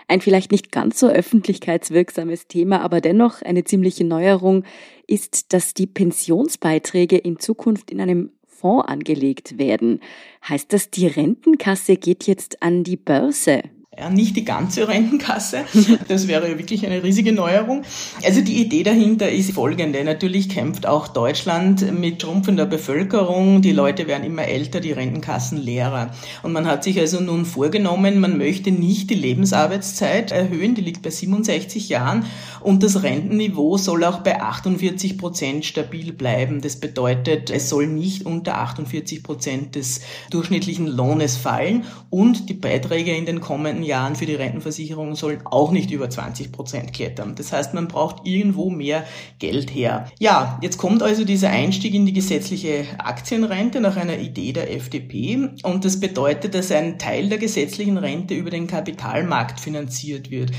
Ein 0.07 0.21
vielleicht 0.21 0.51
nicht 0.51 0.71
ganz 0.71 0.99
so 0.99 1.07
öffentlichkeitswirksames 1.07 2.47
Thema, 2.47 2.81
aber 2.81 2.99
dennoch 2.99 3.43
eine 3.43 3.63
ziemliche 3.63 4.03
Neuerung 4.03 4.63
ist, 5.05 5.53
dass 5.53 5.75
die 5.75 5.85
Pensionsbeiträge 5.85 7.17
in 7.17 7.39
Zukunft 7.39 7.91
in 7.91 8.01
einem 8.01 8.31
Fonds 8.47 8.87
angelegt 8.87 9.59
werden. 9.59 10.01
Heißt 10.47 10.73
das, 10.73 10.89
die 10.89 11.07
Rentenkasse 11.07 11.95
geht 11.95 12.25
jetzt 12.25 12.61
an 12.63 12.83
die 12.83 12.97
Börse? 12.97 13.61
Ja, 13.99 14.09
nicht 14.09 14.37
die 14.37 14.45
ganze 14.45 14.87
Rentenkasse. 14.87 15.65
Das 16.07 16.27
wäre 16.27 16.57
wirklich 16.57 16.85
eine 16.85 17.03
riesige 17.03 17.33
Neuerung. 17.33 17.83
Also 18.23 18.41
die 18.41 18.61
Idee 18.61 18.83
dahinter 18.83 19.29
ist 19.29 19.51
folgende. 19.51 20.03
Natürlich 20.03 20.47
kämpft 20.47 20.87
auch 20.87 21.09
Deutschland 21.09 21.91
mit 21.99 22.21
schrumpfender 22.21 22.65
Bevölkerung. 22.65 23.61
Die 23.61 23.73
Leute 23.73 24.07
werden 24.07 24.23
immer 24.23 24.45
älter, 24.45 24.79
die 24.79 24.93
Rentenkassen 24.93 25.57
leerer. 25.57 26.11
Und 26.41 26.53
man 26.53 26.65
hat 26.65 26.83
sich 26.83 26.97
also 26.99 27.19
nun 27.19 27.45
vorgenommen, 27.45 28.19
man 28.21 28.37
möchte 28.37 28.71
nicht 28.71 29.09
die 29.09 29.15
Lebensarbeitszeit 29.15 30.31
erhöhen. 30.31 30.75
Die 30.75 30.81
liegt 30.81 31.01
bei 31.01 31.09
67 31.09 31.89
Jahren. 31.89 32.25
Und 32.61 32.81
das 32.83 33.03
Rentenniveau 33.03 33.77
soll 33.77 34.05
auch 34.05 34.19
bei 34.19 34.41
48 34.41 35.17
Prozent 35.17 35.65
stabil 35.65 36.13
bleiben. 36.13 36.61
Das 36.61 36.77
bedeutet, 36.77 37.49
es 37.49 37.69
soll 37.69 37.87
nicht 37.87 38.25
unter 38.25 38.59
48 38.59 39.23
Prozent 39.23 39.75
des 39.75 40.01
durchschnittlichen 40.31 40.87
Lohnes 40.87 41.35
fallen. 41.35 41.83
Und 42.09 42.49
die 42.49 42.53
Beiträge 42.53 43.15
in 43.15 43.25
den 43.25 43.41
kommenden 43.41 43.88
Jahren 43.89 44.15
für 44.15 44.25
die 44.25 44.35
Rentenversicherung 44.35 45.15
sollen 45.15 45.45
auch 45.45 45.71
nicht 45.71 45.91
über 45.91 46.09
20 46.09 46.51
Prozent 46.51 46.93
klettern. 46.93 47.35
Das 47.35 47.51
heißt, 47.51 47.73
man 47.73 47.87
braucht 47.87 48.25
irgendwo 48.25 48.69
mehr 48.69 49.03
Geld 49.39 49.73
her. 49.73 50.05
Ja, 50.19 50.57
jetzt 50.61 50.77
kommt 50.77 51.03
also 51.03 51.25
dieser 51.25 51.49
Einstieg 51.49 51.93
in 51.93 52.05
die 52.05 52.13
gesetzliche 52.13 52.85
Aktienrente 52.97 53.81
nach 53.81 53.97
einer 53.97 54.17
Idee 54.17 54.53
der 54.53 54.73
FDP 54.73 55.49
und 55.63 55.83
das 55.83 55.99
bedeutet, 55.99 56.55
dass 56.55 56.71
ein 56.71 56.97
Teil 56.97 57.29
der 57.29 57.37
gesetzlichen 57.37 57.97
Rente 57.97 58.33
über 58.33 58.49
den 58.49 58.67
Kapitalmarkt 58.67 59.59
finanziert 59.59 60.31
wird. 60.31 60.51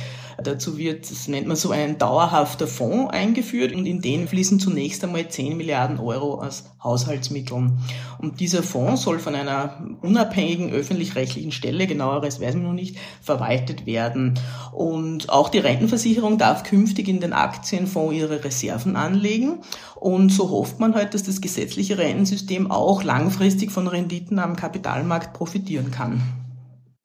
Dazu 0.42 0.78
wird, 0.78 1.10
das 1.10 1.28
nennt 1.28 1.46
man 1.46 1.56
so 1.56 1.70
ein 1.70 1.98
dauerhafter 1.98 2.66
Fonds 2.66 3.12
eingeführt 3.12 3.74
und 3.74 3.86
in 3.86 4.00
den 4.00 4.28
fließen 4.28 4.60
zunächst 4.60 5.04
einmal 5.04 5.28
10 5.28 5.56
Milliarden 5.56 5.98
Euro 5.98 6.40
aus 6.40 6.64
Haushaltsmitteln. 6.82 7.78
Und 8.18 8.40
dieser 8.40 8.62
Fonds 8.62 9.02
soll 9.02 9.18
von 9.18 9.34
einer 9.34 9.82
unabhängigen 10.02 10.70
öffentlich-rechtlichen 10.70 11.52
Stelle, 11.52 11.86
genaueres 11.86 12.40
weiß 12.40 12.54
man 12.54 12.64
noch 12.64 12.72
nicht, 12.72 12.96
verwaltet 13.20 13.86
werden. 13.86 14.38
Und 14.72 15.28
auch 15.28 15.48
die 15.48 15.58
Rentenversicherung 15.58 16.38
darf 16.38 16.62
künftig 16.62 17.08
in 17.08 17.20
den 17.20 17.32
Aktienfonds 17.32 18.14
ihre 18.14 18.42
Reserven 18.42 18.96
anlegen. 18.96 19.58
Und 19.96 20.30
so 20.30 20.48
hofft 20.50 20.80
man 20.80 20.94
halt, 20.94 21.14
dass 21.14 21.22
das 21.22 21.40
gesetzliche 21.40 21.98
Rentensystem 21.98 22.70
auch 22.70 23.02
langfristig 23.02 23.70
von 23.70 23.86
Renditen 23.86 24.38
am 24.38 24.56
Kapitalmarkt 24.56 25.34
profitieren 25.34 25.90
kann. 25.90 26.39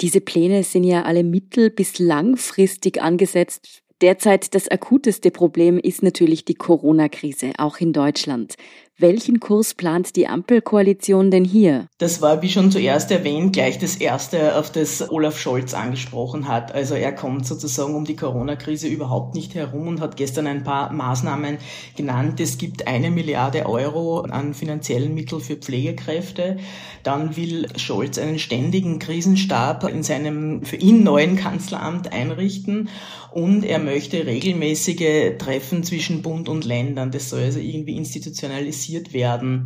Diese 0.02 0.22
Pläne 0.22 0.64
sind 0.64 0.84
ja 0.84 1.04
alle 1.04 1.24
mittel- 1.24 1.70
bis 1.70 2.00
langfristig 2.00 3.02
angesetzt. 3.02 3.82
Derzeit 4.02 4.54
das 4.54 4.68
akuteste 4.68 5.32
Problem 5.32 5.80
ist 5.80 6.04
natürlich 6.04 6.44
die 6.44 6.56
Corona-Krise, 6.56 7.54
auch 7.58 7.78
in 7.78 7.94
Deutschland. 7.94 8.56
Welchen 8.98 9.42
Kurs 9.42 9.74
plant 9.74 10.16
die 10.16 10.25
Ampelkoalition 10.25 11.30
denn 11.30 11.44
hier? 11.44 11.88
Das 11.98 12.22
war, 12.22 12.42
wie 12.42 12.48
schon 12.48 12.72
zuerst 12.72 13.12
erwähnt, 13.12 13.52
gleich 13.52 13.78
das 13.78 13.98
Erste, 13.98 14.58
auf 14.58 14.72
das 14.72 15.12
Olaf 15.12 15.38
Scholz 15.38 15.74
angesprochen 15.74 16.48
hat. 16.48 16.74
Also 16.74 16.96
er 16.96 17.12
kommt 17.12 17.46
sozusagen 17.46 17.94
um 17.94 18.06
die 18.06 18.16
Corona-Krise 18.16 18.88
überhaupt 18.88 19.36
nicht 19.36 19.54
herum 19.54 19.90
und 19.90 20.00
hat 20.00 20.16
gestern 20.16 20.48
ein 20.48 20.64
paar 20.64 20.94
Maßnahmen 20.94 21.58
genannt. 21.98 22.40
Es 22.40 22.58
gibt 22.58 22.88
eine 22.88 23.12
Milliarde 23.12 23.66
Euro 23.66 24.22
an 24.22 24.54
finanziellen 24.54 25.14
Mitteln 25.14 25.42
für 25.42 25.58
Pflegekräfte. 25.58 26.56
Dann 27.04 27.36
will 27.36 27.68
Scholz 27.75 28.18
einen 28.18 28.40
ständigen 28.40 29.00
Krisenstab 29.00 29.84
in 29.90 30.04
seinem 30.04 30.64
für 30.64 30.78
ihn 30.78 31.04
neuen 31.04 31.36
Kanzleramt 31.36 32.14
einrichten 32.14 32.88
und 33.32 33.66
er 33.66 33.80
möchte 33.80 34.25
regelmäßige 34.25 35.38
Treffen 35.38 35.84
zwischen 35.84 36.22
Bund 36.22 36.48
und 36.48 36.64
Ländern. 36.64 37.12
Das 37.12 37.30
soll 37.30 37.42
also 37.42 37.60
irgendwie 37.60 37.98
institutionalisiert 37.98 38.85
realisiert 38.86 39.13
werden. 39.13 39.65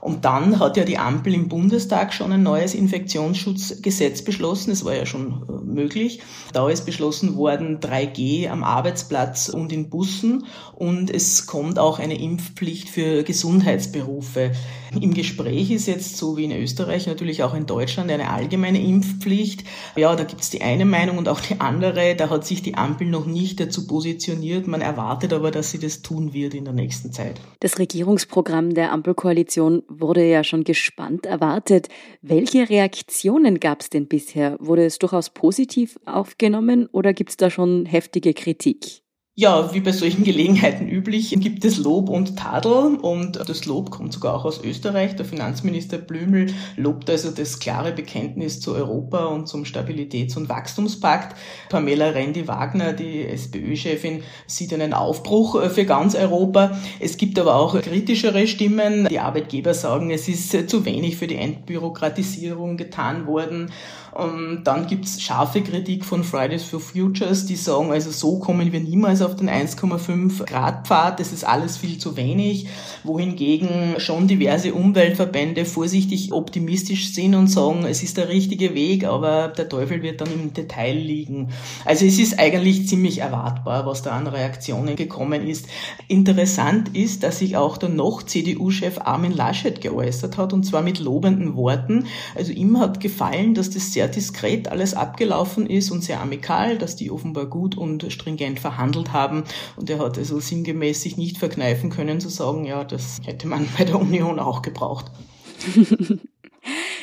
Und 0.00 0.24
dann 0.24 0.58
hat 0.58 0.76
ja 0.76 0.84
die 0.84 0.98
Ampel 0.98 1.34
im 1.34 1.48
Bundestag 1.48 2.14
schon 2.14 2.32
ein 2.32 2.42
neues 2.42 2.74
Infektionsschutzgesetz 2.74 4.22
beschlossen. 4.22 4.70
Es 4.70 4.84
war 4.84 4.94
ja 4.94 5.06
schon 5.06 5.42
äh, 5.48 5.64
möglich. 5.64 6.20
Da 6.52 6.68
ist 6.68 6.86
beschlossen 6.86 7.36
worden 7.36 7.80
3G 7.80 8.48
am 8.48 8.64
Arbeitsplatz 8.64 9.48
und 9.48 9.72
in 9.72 9.90
Bussen. 9.90 10.46
Und 10.74 11.10
es 11.10 11.46
kommt 11.46 11.78
auch 11.78 11.98
eine 11.98 12.18
Impfpflicht 12.18 12.88
für 12.88 13.22
Gesundheitsberufe. 13.22 14.52
Im 14.98 15.14
Gespräch 15.14 15.70
ist 15.70 15.86
jetzt, 15.86 16.16
so 16.16 16.36
wie 16.36 16.44
in 16.44 16.52
Österreich, 16.52 17.06
natürlich 17.06 17.42
auch 17.44 17.54
in 17.54 17.66
Deutschland 17.66 18.10
eine 18.10 18.30
allgemeine 18.30 18.82
Impfpflicht. 18.82 19.64
Ja, 19.96 20.16
da 20.16 20.24
gibt 20.24 20.40
es 20.40 20.50
die 20.50 20.62
eine 20.62 20.84
Meinung 20.84 21.18
und 21.18 21.28
auch 21.28 21.40
die 21.40 21.60
andere. 21.60 22.16
Da 22.16 22.28
hat 22.28 22.44
sich 22.44 22.62
die 22.62 22.74
Ampel 22.74 23.06
noch 23.06 23.26
nicht 23.26 23.60
dazu 23.60 23.86
positioniert. 23.86 24.66
Man 24.66 24.80
erwartet 24.80 25.32
aber, 25.32 25.50
dass 25.50 25.70
sie 25.70 25.78
das 25.78 26.02
tun 26.02 26.32
wird 26.32 26.54
in 26.54 26.64
der 26.64 26.74
nächsten 26.74 27.12
Zeit. 27.12 27.40
Das 27.60 27.78
Regierungsprogramm 27.78 28.74
der 28.74 28.92
Ampelkoalition 28.92 29.84
wurde 29.90 30.24
ja 30.24 30.44
schon 30.44 30.64
gespannt 30.64 31.26
erwartet. 31.26 31.88
Welche 32.22 32.70
Reaktionen 32.70 33.60
gab 33.60 33.80
es 33.80 33.90
denn 33.90 34.06
bisher? 34.06 34.56
Wurde 34.60 34.84
es 34.84 34.98
durchaus 34.98 35.30
positiv 35.30 35.98
aufgenommen 36.06 36.86
oder 36.92 37.12
gibt 37.12 37.30
es 37.30 37.36
da 37.36 37.50
schon 37.50 37.84
heftige 37.84 38.32
Kritik? 38.32 39.02
Ja, 39.40 39.72
wie 39.72 39.80
bei 39.80 39.92
solchen 39.92 40.22
Gelegenheiten 40.22 40.86
üblich, 40.86 41.34
gibt 41.40 41.64
es 41.64 41.78
Lob 41.78 42.10
und 42.10 42.36
Tadel 42.38 42.98
und 43.00 43.36
das 43.36 43.64
Lob 43.64 43.90
kommt 43.90 44.12
sogar 44.12 44.34
auch 44.34 44.44
aus 44.44 44.62
Österreich. 44.62 45.16
Der 45.16 45.24
Finanzminister 45.24 45.96
Blümel 45.96 46.52
lobt 46.76 47.08
also 47.08 47.30
das 47.30 47.58
klare 47.58 47.92
Bekenntnis 47.92 48.60
zu 48.60 48.74
Europa 48.74 49.24
und 49.24 49.48
zum 49.48 49.64
Stabilitäts- 49.64 50.36
und 50.36 50.50
Wachstumspakt. 50.50 51.38
Pamela 51.70 52.10
Rendi-Wagner, 52.10 52.92
die 52.92 53.24
SPÖ-Chefin, 53.24 54.24
sieht 54.46 54.74
einen 54.74 54.92
Aufbruch 54.92 55.70
für 55.70 55.86
ganz 55.86 56.14
Europa. 56.14 56.78
Es 56.98 57.16
gibt 57.16 57.38
aber 57.38 57.54
auch 57.54 57.80
kritischere 57.80 58.46
Stimmen. 58.46 59.08
Die 59.08 59.20
Arbeitgeber 59.20 59.72
sagen, 59.72 60.10
es 60.10 60.28
ist 60.28 60.68
zu 60.68 60.84
wenig 60.84 61.16
für 61.16 61.26
die 61.26 61.36
Entbürokratisierung 61.36 62.76
getan 62.76 63.26
worden. 63.26 63.70
Und 64.12 64.64
dann 64.64 64.86
gibt's 64.86 65.22
scharfe 65.22 65.62
Kritik 65.62 66.04
von 66.04 66.24
Fridays 66.24 66.64
for 66.64 66.80
Futures, 66.80 67.46
die 67.46 67.56
sagen, 67.56 67.90
also 67.90 68.10
so 68.10 68.38
kommen 68.38 68.72
wir 68.72 68.80
niemals 68.80 69.22
auf 69.22 69.30
auf 69.30 69.36
den 69.36 69.48
1,5 69.48 70.44
Grad 70.44 70.86
Pfad. 70.86 71.20
Das 71.20 71.32
ist 71.32 71.44
alles 71.44 71.76
viel 71.76 71.98
zu 71.98 72.16
wenig, 72.16 72.66
wohingegen 73.04 73.94
schon 73.98 74.26
diverse 74.26 74.74
Umweltverbände 74.74 75.64
vorsichtig 75.64 76.32
optimistisch 76.32 77.14
sind 77.14 77.34
und 77.36 77.46
sagen, 77.46 77.84
es 77.84 78.02
ist 78.02 78.16
der 78.16 78.28
richtige 78.28 78.74
Weg, 78.74 79.04
aber 79.04 79.48
der 79.48 79.68
Teufel 79.68 80.02
wird 80.02 80.20
dann 80.20 80.32
im 80.32 80.52
Detail 80.52 80.96
liegen. 80.96 81.50
Also 81.84 82.04
es 82.04 82.18
ist 82.18 82.38
eigentlich 82.38 82.88
ziemlich 82.88 83.18
erwartbar, 83.18 83.86
was 83.86 84.02
da 84.02 84.10
an 84.10 84.26
Reaktionen 84.26 84.96
gekommen 84.96 85.46
ist. 85.46 85.66
Interessant 86.08 86.96
ist, 86.96 87.22
dass 87.22 87.38
sich 87.38 87.56
auch 87.56 87.76
der 87.76 87.88
noch 87.88 88.24
CDU-Chef 88.24 88.98
Armin 88.98 89.32
Laschet 89.32 89.80
geäußert 89.80 90.36
hat 90.38 90.52
und 90.52 90.64
zwar 90.64 90.82
mit 90.82 90.98
lobenden 90.98 91.54
Worten. 91.54 92.06
Also 92.34 92.52
ihm 92.52 92.80
hat 92.80 92.98
gefallen, 92.98 93.54
dass 93.54 93.70
das 93.70 93.92
sehr 93.92 93.99
diskret 94.08 94.68
alles 94.68 94.94
abgelaufen 94.94 95.66
ist 95.66 95.90
und 95.90 96.02
sehr 96.02 96.20
amikal, 96.20 96.78
dass 96.78 96.96
die 96.96 97.10
offenbar 97.10 97.46
gut 97.46 97.76
und 97.76 98.10
stringent 98.12 98.60
verhandelt 98.60 99.12
haben 99.12 99.44
und 99.76 99.90
er 99.90 99.98
hat 99.98 100.18
also 100.18 100.40
sinngemäß 100.40 101.02
sich 101.02 101.16
nicht 101.16 101.38
verkneifen 101.38 101.90
können 101.90 102.20
zu 102.20 102.28
sagen, 102.28 102.64
ja, 102.64 102.84
das 102.84 103.20
hätte 103.24 103.46
man 103.46 103.68
bei 103.78 103.84
der 103.84 104.00
Union 104.00 104.38
auch 104.38 104.62
gebraucht. 104.62 105.06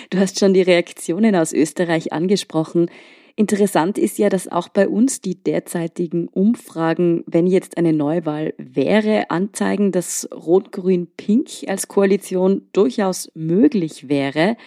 Du 0.09 0.19
hast 0.19 0.39
schon 0.39 0.53
die 0.53 0.61
Reaktionen 0.61 1.35
aus 1.35 1.51
Österreich 1.51 2.13
angesprochen. 2.13 2.89
Interessant 3.35 3.99
ist 3.99 4.17
ja, 4.17 4.29
dass 4.29 4.47
auch 4.47 4.67
bei 4.67 4.87
uns 4.87 5.21
die 5.21 5.35
derzeitigen 5.35 6.27
Umfragen, 6.27 7.23
wenn 7.27 7.45
jetzt 7.45 7.77
eine 7.77 7.93
Neuwahl 7.93 8.55
wäre, 8.57 9.29
anzeigen, 9.29 9.91
dass 9.91 10.27
Rot-Grün-Pink 10.33 11.67
als 11.67 11.87
Koalition 11.87 12.63
durchaus 12.73 13.29
möglich 13.35 14.09
wäre. 14.09 14.57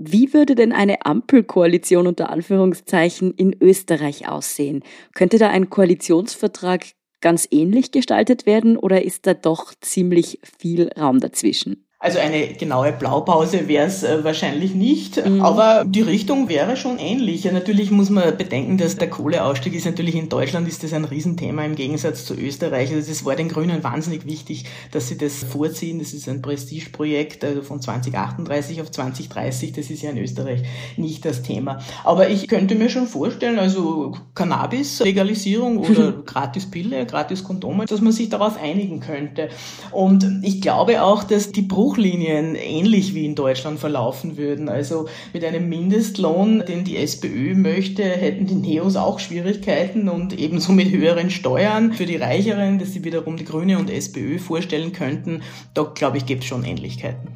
Wie 0.00 0.32
würde 0.32 0.54
denn 0.54 0.72
eine 0.72 1.04
Ampelkoalition 1.04 2.06
unter 2.06 2.30
Anführungszeichen 2.30 3.34
in 3.34 3.56
Österreich 3.60 4.28
aussehen? 4.28 4.84
Könnte 5.12 5.38
da 5.38 5.48
ein 5.48 5.70
Koalitionsvertrag 5.70 6.86
ganz 7.20 7.48
ähnlich 7.50 7.90
gestaltet 7.90 8.46
werden 8.46 8.76
oder 8.76 9.04
ist 9.04 9.26
da 9.26 9.34
doch 9.34 9.74
ziemlich 9.80 10.38
viel 10.44 10.88
Raum 10.96 11.18
dazwischen? 11.18 11.87
Also 12.00 12.20
eine 12.20 12.54
genaue 12.54 12.92
Blaupause 12.92 13.66
wäre 13.66 13.84
es 13.86 14.04
äh, 14.04 14.22
wahrscheinlich 14.22 14.72
nicht, 14.72 15.16
mhm. 15.16 15.42
aber 15.42 15.84
die 15.84 16.00
Richtung 16.00 16.48
wäre 16.48 16.76
schon 16.76 17.00
ähnlich. 17.00 17.42
Ja, 17.42 17.50
natürlich 17.50 17.90
muss 17.90 18.08
man 18.08 18.36
bedenken, 18.36 18.78
dass 18.78 18.94
der 18.94 19.10
Kohleausstieg 19.10 19.74
ist 19.74 19.84
natürlich 19.84 20.14
in 20.14 20.28
Deutschland 20.28 20.68
ist 20.68 20.84
das 20.84 20.92
ein 20.92 21.04
Riesenthema 21.04 21.64
im 21.64 21.74
Gegensatz 21.74 22.24
zu 22.24 22.34
Österreich. 22.34 22.94
Also 22.94 23.10
es 23.10 23.24
war 23.24 23.34
den 23.34 23.48
Grünen 23.48 23.82
wahnsinnig 23.82 24.26
wichtig, 24.26 24.66
dass 24.92 25.08
sie 25.08 25.18
das 25.18 25.42
vorziehen. 25.42 25.98
Das 25.98 26.12
ist 26.12 26.28
ein 26.28 26.40
Prestigeprojekt 26.40 27.42
also 27.42 27.62
von 27.62 27.82
2038 27.82 28.80
auf 28.80 28.92
2030. 28.92 29.72
Das 29.72 29.90
ist 29.90 30.00
ja 30.02 30.10
in 30.10 30.18
Österreich 30.18 30.62
nicht 30.96 31.24
das 31.24 31.42
Thema. 31.42 31.80
Aber 32.04 32.28
ich 32.30 32.46
könnte 32.46 32.76
mir 32.76 32.90
schon 32.90 33.08
vorstellen, 33.08 33.58
also 33.58 34.14
Cannabis-Legalisierung 34.36 35.78
oder 35.90 36.12
Gratis-Pille, 36.12 37.06
Gratis-Kondome, 37.06 37.86
dass 37.86 38.00
man 38.00 38.12
sich 38.12 38.28
darauf 38.28 38.56
einigen 38.62 39.00
könnte. 39.00 39.48
Und 39.90 40.42
ich 40.44 40.60
glaube 40.60 41.02
auch, 41.02 41.24
dass 41.24 41.50
die 41.50 41.62
Bruch 41.62 41.87
Bruchlinien 41.88 42.54
ähnlich 42.54 43.14
wie 43.14 43.24
in 43.24 43.34
Deutschland 43.34 43.80
verlaufen 43.80 44.36
würden. 44.36 44.68
Also 44.68 45.08
mit 45.32 45.42
einem 45.42 45.70
Mindestlohn, 45.70 46.62
den 46.68 46.84
die 46.84 46.98
SPÖ 46.98 47.54
möchte, 47.54 48.02
hätten 48.02 48.46
die 48.46 48.56
Neos 48.56 48.94
auch 48.94 49.18
Schwierigkeiten 49.18 50.10
und 50.10 50.38
ebenso 50.38 50.72
mit 50.72 50.90
höheren 50.90 51.30
Steuern 51.30 51.94
für 51.94 52.04
die 52.04 52.16
Reicheren, 52.16 52.78
dass 52.78 52.92
sie 52.92 53.04
wiederum 53.04 53.38
die 53.38 53.46
Grüne 53.46 53.78
und 53.78 53.88
SPÖ 53.88 54.38
vorstellen 54.38 54.92
könnten. 54.92 55.40
Da 55.72 55.90
glaube 55.94 56.18
ich, 56.18 56.26
gibt 56.26 56.42
es 56.42 56.48
schon 56.48 56.62
Ähnlichkeiten. 56.62 57.28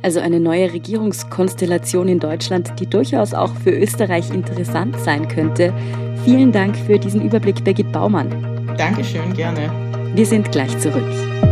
Also 0.00 0.20
eine 0.20 0.40
neue 0.40 0.72
Regierungskonstellation 0.72 2.08
in 2.08 2.18
Deutschland, 2.18 2.72
die 2.80 2.86
durchaus 2.86 3.34
auch 3.34 3.54
für 3.56 3.72
Österreich 3.72 4.30
interessant 4.30 4.98
sein 5.00 5.28
könnte. 5.28 5.70
Vielen 6.24 6.50
Dank 6.50 6.76
für 6.78 6.98
diesen 6.98 7.20
Überblick, 7.20 7.62
Birgit 7.62 7.92
Baumann. 7.92 8.74
Dankeschön, 8.78 9.34
gerne. 9.34 9.70
Wir 10.14 10.24
sind 10.24 10.50
gleich 10.50 10.76
zurück. 10.78 11.51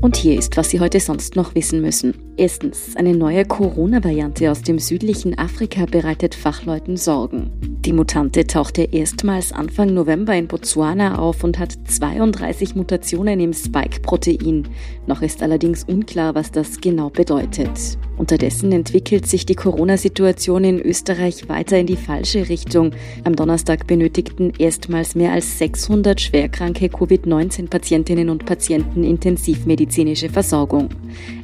Und 0.00 0.16
hier 0.16 0.38
ist, 0.38 0.56
was 0.56 0.70
Sie 0.70 0.80
heute 0.80 1.00
sonst 1.00 1.34
noch 1.34 1.54
wissen 1.54 1.80
müssen. 1.80 2.14
Erstens, 2.36 2.94
eine 2.94 3.16
neue 3.16 3.44
Corona-Variante 3.44 4.50
aus 4.50 4.62
dem 4.62 4.78
südlichen 4.78 5.36
Afrika 5.36 5.86
bereitet 5.86 6.36
Fachleuten 6.36 6.96
Sorgen. 6.96 7.50
Die 7.84 7.92
Mutante 7.92 8.46
tauchte 8.46 8.82
erstmals 8.82 9.52
Anfang 9.52 9.94
November 9.94 10.34
in 10.34 10.46
Botswana 10.46 11.18
auf 11.18 11.42
und 11.42 11.58
hat 11.58 11.74
32 11.86 12.76
Mutationen 12.76 13.40
im 13.40 13.52
Spike-Protein. 13.52 14.68
Noch 15.06 15.22
ist 15.22 15.42
allerdings 15.42 15.84
unklar, 15.84 16.34
was 16.34 16.52
das 16.52 16.80
genau 16.80 17.10
bedeutet. 17.10 17.98
Unterdessen 18.18 18.72
entwickelt 18.72 19.26
sich 19.26 19.46
die 19.46 19.54
Corona-Situation 19.54 20.64
in 20.64 20.80
Österreich 20.80 21.48
weiter 21.48 21.78
in 21.78 21.86
die 21.86 21.96
falsche 21.96 22.48
Richtung. 22.48 22.90
Am 23.24 23.36
Donnerstag 23.36 23.86
benötigten 23.86 24.52
erstmals 24.58 25.14
mehr 25.14 25.32
als 25.32 25.58
600 25.58 26.20
schwerkranke 26.20 26.88
Covid-19-Patientinnen 26.88 28.28
und 28.28 28.44
Patienten 28.44 29.04
intensivmedizinische 29.28 30.30
Versorgung. 30.30 30.88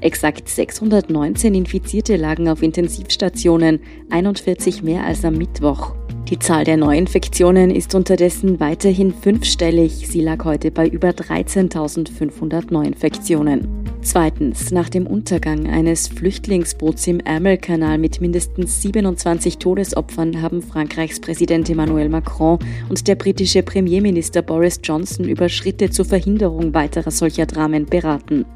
Exakt 0.00 0.48
619 0.48 1.54
Infizierte 1.54 2.16
lagen 2.16 2.48
auf 2.48 2.62
Intensivstationen, 2.62 3.80
41 4.10 4.82
mehr 4.82 5.04
als 5.04 5.24
am 5.24 5.34
Mittwoch. 5.34 5.94
Die 6.30 6.38
Zahl 6.38 6.64
der 6.64 6.78
Neuinfektionen 6.78 7.70
ist 7.70 7.94
unterdessen 7.94 8.58
weiterhin 8.58 9.12
fünfstellig. 9.12 10.08
Sie 10.08 10.22
lag 10.22 10.42
heute 10.46 10.70
bei 10.70 10.88
über 10.88 11.10
13.500 11.10 12.72
Neuinfektionen. 12.72 13.84
Zweitens, 14.00 14.70
nach 14.70 14.88
dem 14.88 15.06
Untergang 15.06 15.66
eines 15.66 16.08
Flüchtlingsboots 16.08 17.06
im 17.08 17.20
Ärmelkanal 17.20 17.98
mit 17.98 18.22
mindestens 18.22 18.80
27 18.80 19.58
Todesopfern 19.58 20.40
haben 20.40 20.62
Frankreichs 20.62 21.20
Präsident 21.20 21.68
Emmanuel 21.68 22.08
Macron 22.08 22.58
und 22.88 23.06
der 23.06 23.16
britische 23.16 23.62
Premierminister 23.62 24.40
Boris 24.40 24.80
Johnson 24.82 25.28
über 25.28 25.50
Schritte 25.50 25.90
zur 25.90 26.06
Verhinderung 26.06 26.72
weiterer 26.72 27.10
solcher 27.10 27.44
Dramen 27.44 27.84
beraten. 27.84 28.46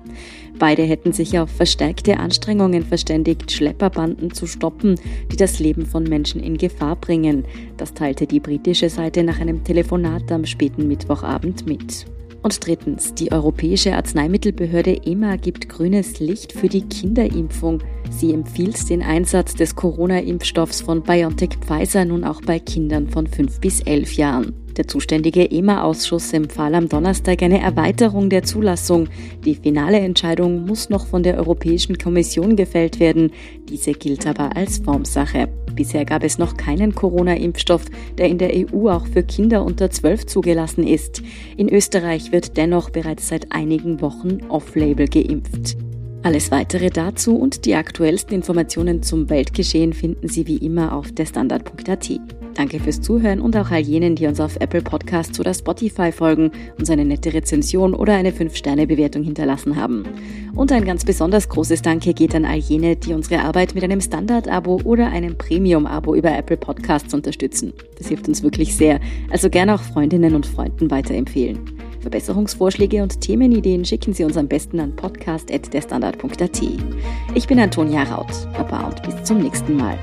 Beide 0.58 0.82
hätten 0.82 1.12
sich 1.12 1.38
auf 1.38 1.50
verstärkte 1.50 2.18
Anstrengungen 2.18 2.84
verständigt, 2.84 3.52
Schlepperbanden 3.52 4.32
zu 4.32 4.46
stoppen, 4.46 4.96
die 5.30 5.36
das 5.36 5.60
Leben 5.60 5.86
von 5.86 6.02
Menschen 6.02 6.42
in 6.42 6.58
Gefahr 6.58 6.96
bringen. 6.96 7.44
Das 7.76 7.94
teilte 7.94 8.26
die 8.26 8.40
britische 8.40 8.90
Seite 8.90 9.22
nach 9.22 9.40
einem 9.40 9.62
Telefonat 9.62 10.32
am 10.32 10.44
späten 10.44 10.88
Mittwochabend 10.88 11.66
mit. 11.66 12.06
Und 12.42 12.66
drittens, 12.66 13.14
die 13.14 13.32
Europäische 13.32 13.94
Arzneimittelbehörde 13.94 15.02
EMA 15.04 15.36
gibt 15.36 15.68
grünes 15.68 16.20
Licht 16.20 16.52
für 16.52 16.68
die 16.68 16.82
Kinderimpfung. 16.82 17.82
Sie 18.10 18.32
empfiehlt 18.32 18.88
den 18.88 19.02
Einsatz 19.02 19.54
des 19.54 19.74
Corona-Impfstoffs 19.74 20.80
von 20.80 21.02
BioNTech 21.02 21.58
Pfizer 21.60 22.04
nun 22.04 22.24
auch 22.24 22.40
bei 22.42 22.58
Kindern 22.58 23.08
von 23.08 23.26
5 23.26 23.60
bis 23.60 23.80
11 23.80 24.12
Jahren. 24.14 24.67
Der 24.76 24.86
zuständige 24.86 25.50
EMA-Ausschuss 25.50 26.32
empfahl 26.32 26.74
am 26.74 26.88
Donnerstag 26.88 27.42
eine 27.42 27.60
Erweiterung 27.60 28.30
der 28.30 28.42
Zulassung. 28.44 29.08
Die 29.44 29.54
finale 29.54 29.98
Entscheidung 29.98 30.66
muss 30.66 30.88
noch 30.88 31.06
von 31.06 31.22
der 31.22 31.36
Europäischen 31.36 31.98
Kommission 31.98 32.54
gefällt 32.54 33.00
werden. 33.00 33.32
Diese 33.68 33.92
gilt 33.92 34.26
aber 34.26 34.56
als 34.56 34.78
Formsache. 34.78 35.48
Bisher 35.74 36.04
gab 36.04 36.24
es 36.24 36.38
noch 36.38 36.56
keinen 36.56 36.94
Corona-Impfstoff, 36.94 37.84
der 38.18 38.28
in 38.28 38.38
der 38.38 38.50
EU 38.54 38.88
auch 38.88 39.06
für 39.06 39.22
Kinder 39.22 39.64
unter 39.64 39.90
12 39.90 40.26
zugelassen 40.26 40.84
ist. 40.84 41.22
In 41.56 41.68
Österreich 41.68 42.32
wird 42.32 42.56
dennoch 42.56 42.90
bereits 42.90 43.28
seit 43.28 43.52
einigen 43.52 44.00
Wochen 44.00 44.38
off-label 44.48 45.06
geimpft. 45.06 45.76
Alles 46.22 46.50
weitere 46.50 46.90
dazu 46.90 47.36
und 47.36 47.64
die 47.64 47.74
aktuellsten 47.74 48.34
Informationen 48.34 49.02
zum 49.02 49.30
Weltgeschehen 49.30 49.92
finden 49.92 50.28
Sie 50.28 50.46
wie 50.46 50.56
immer 50.56 50.92
auf 50.92 51.12
derstandard.at. 51.12 52.20
Danke 52.58 52.80
fürs 52.80 53.00
Zuhören 53.00 53.40
und 53.40 53.56
auch 53.56 53.70
all 53.70 53.78
jenen, 53.78 54.16
die 54.16 54.26
uns 54.26 54.40
auf 54.40 54.56
Apple 54.56 54.82
Podcasts 54.82 55.38
oder 55.38 55.54
Spotify 55.54 56.10
folgen, 56.10 56.50
uns 56.76 56.90
eine 56.90 57.04
nette 57.04 57.32
Rezension 57.32 57.94
oder 57.94 58.14
eine 58.14 58.32
5-Sterne-Bewertung 58.32 59.22
hinterlassen 59.22 59.76
haben. 59.76 60.02
Und 60.56 60.72
ein 60.72 60.84
ganz 60.84 61.04
besonders 61.04 61.48
großes 61.48 61.82
Danke 61.82 62.14
geht 62.14 62.34
an 62.34 62.44
all 62.44 62.58
jene, 62.58 62.96
die 62.96 63.14
unsere 63.14 63.42
Arbeit 63.42 63.76
mit 63.76 63.84
einem 63.84 64.00
Standard-Abo 64.00 64.80
oder 64.82 65.06
einem 65.06 65.38
Premium-Abo 65.38 66.16
über 66.16 66.36
Apple 66.36 66.56
Podcasts 66.56 67.14
unterstützen. 67.14 67.74
Das 67.96 68.08
hilft 68.08 68.26
uns 68.26 68.42
wirklich 68.42 68.74
sehr. 68.74 68.98
Also 69.30 69.50
gerne 69.50 69.76
auch 69.76 69.82
Freundinnen 69.82 70.34
und 70.34 70.44
Freunden 70.44 70.90
weiterempfehlen. 70.90 71.60
Verbesserungsvorschläge 72.00 73.04
und 73.04 73.20
Themenideen 73.20 73.84
schicken 73.84 74.14
Sie 74.14 74.24
uns 74.24 74.36
am 74.36 74.48
besten 74.48 74.80
an 74.80 74.96
podcast.derstandard.at. 74.96 76.62
Ich 77.36 77.46
bin 77.46 77.60
Antonia 77.60 78.02
Raut. 78.02 78.32
Baba 78.54 78.88
und 78.88 79.00
bis 79.04 79.22
zum 79.22 79.38
nächsten 79.38 79.76
Mal. 79.76 79.96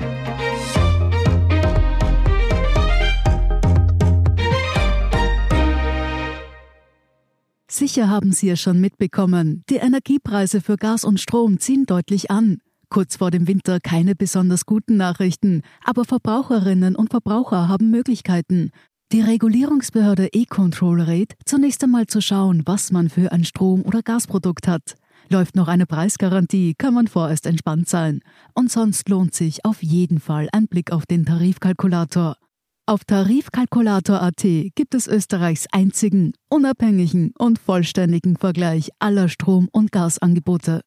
Sicher 7.85 8.09
haben 8.09 8.31
Sie 8.31 8.49
es 8.49 8.59
schon 8.59 8.81
mitbekommen, 8.81 9.63
die 9.69 9.75
Energiepreise 9.75 10.59
für 10.59 10.75
Gas 10.75 11.03
und 11.03 11.19
Strom 11.19 11.59
ziehen 11.59 11.85
deutlich 11.85 12.31
an. 12.31 12.57
Kurz 12.89 13.17
vor 13.17 13.29
dem 13.29 13.47
Winter 13.47 13.79
keine 13.79 14.15
besonders 14.15 14.65
guten 14.65 14.97
Nachrichten, 14.97 15.61
aber 15.83 16.03
Verbraucherinnen 16.03 16.95
und 16.95 17.11
Verbraucher 17.11 17.67
haben 17.67 17.91
Möglichkeiten. 17.91 18.71
Die 19.11 19.21
Regulierungsbehörde 19.21 20.29
E-Control 20.33 20.99
rät, 20.99 21.35
zunächst 21.45 21.83
einmal 21.83 22.07
zu 22.07 22.21
schauen, 22.21 22.63
was 22.65 22.91
man 22.91 23.07
für 23.07 23.31
ein 23.31 23.45
Strom- 23.45 23.83
oder 23.83 24.01
Gasprodukt 24.01 24.67
hat. 24.67 24.95
Läuft 25.29 25.55
noch 25.55 25.67
eine 25.67 25.85
Preisgarantie, 25.85 26.73
kann 26.75 26.95
man 26.95 27.07
vorerst 27.07 27.45
entspannt 27.45 27.87
sein. 27.87 28.21
Und 28.55 28.71
sonst 28.71 29.09
lohnt 29.09 29.35
sich 29.35 29.63
auf 29.63 29.83
jeden 29.83 30.19
Fall 30.19 30.49
ein 30.53 30.67
Blick 30.67 30.91
auf 30.91 31.05
den 31.05 31.23
Tarifkalkulator. 31.23 32.35
Auf 32.87 33.03
Tarifkalkulator.at 33.03 34.43
gibt 34.75 34.93
es 34.93 35.07
Österreichs 35.07 35.65
einzigen, 35.71 36.33
unabhängigen 36.49 37.33
und 37.35 37.57
vollständigen 37.57 38.37
Vergleich 38.37 38.91
aller 38.99 39.27
Strom- 39.27 39.69
und 39.71 39.91
Gasangebote. 39.91 40.83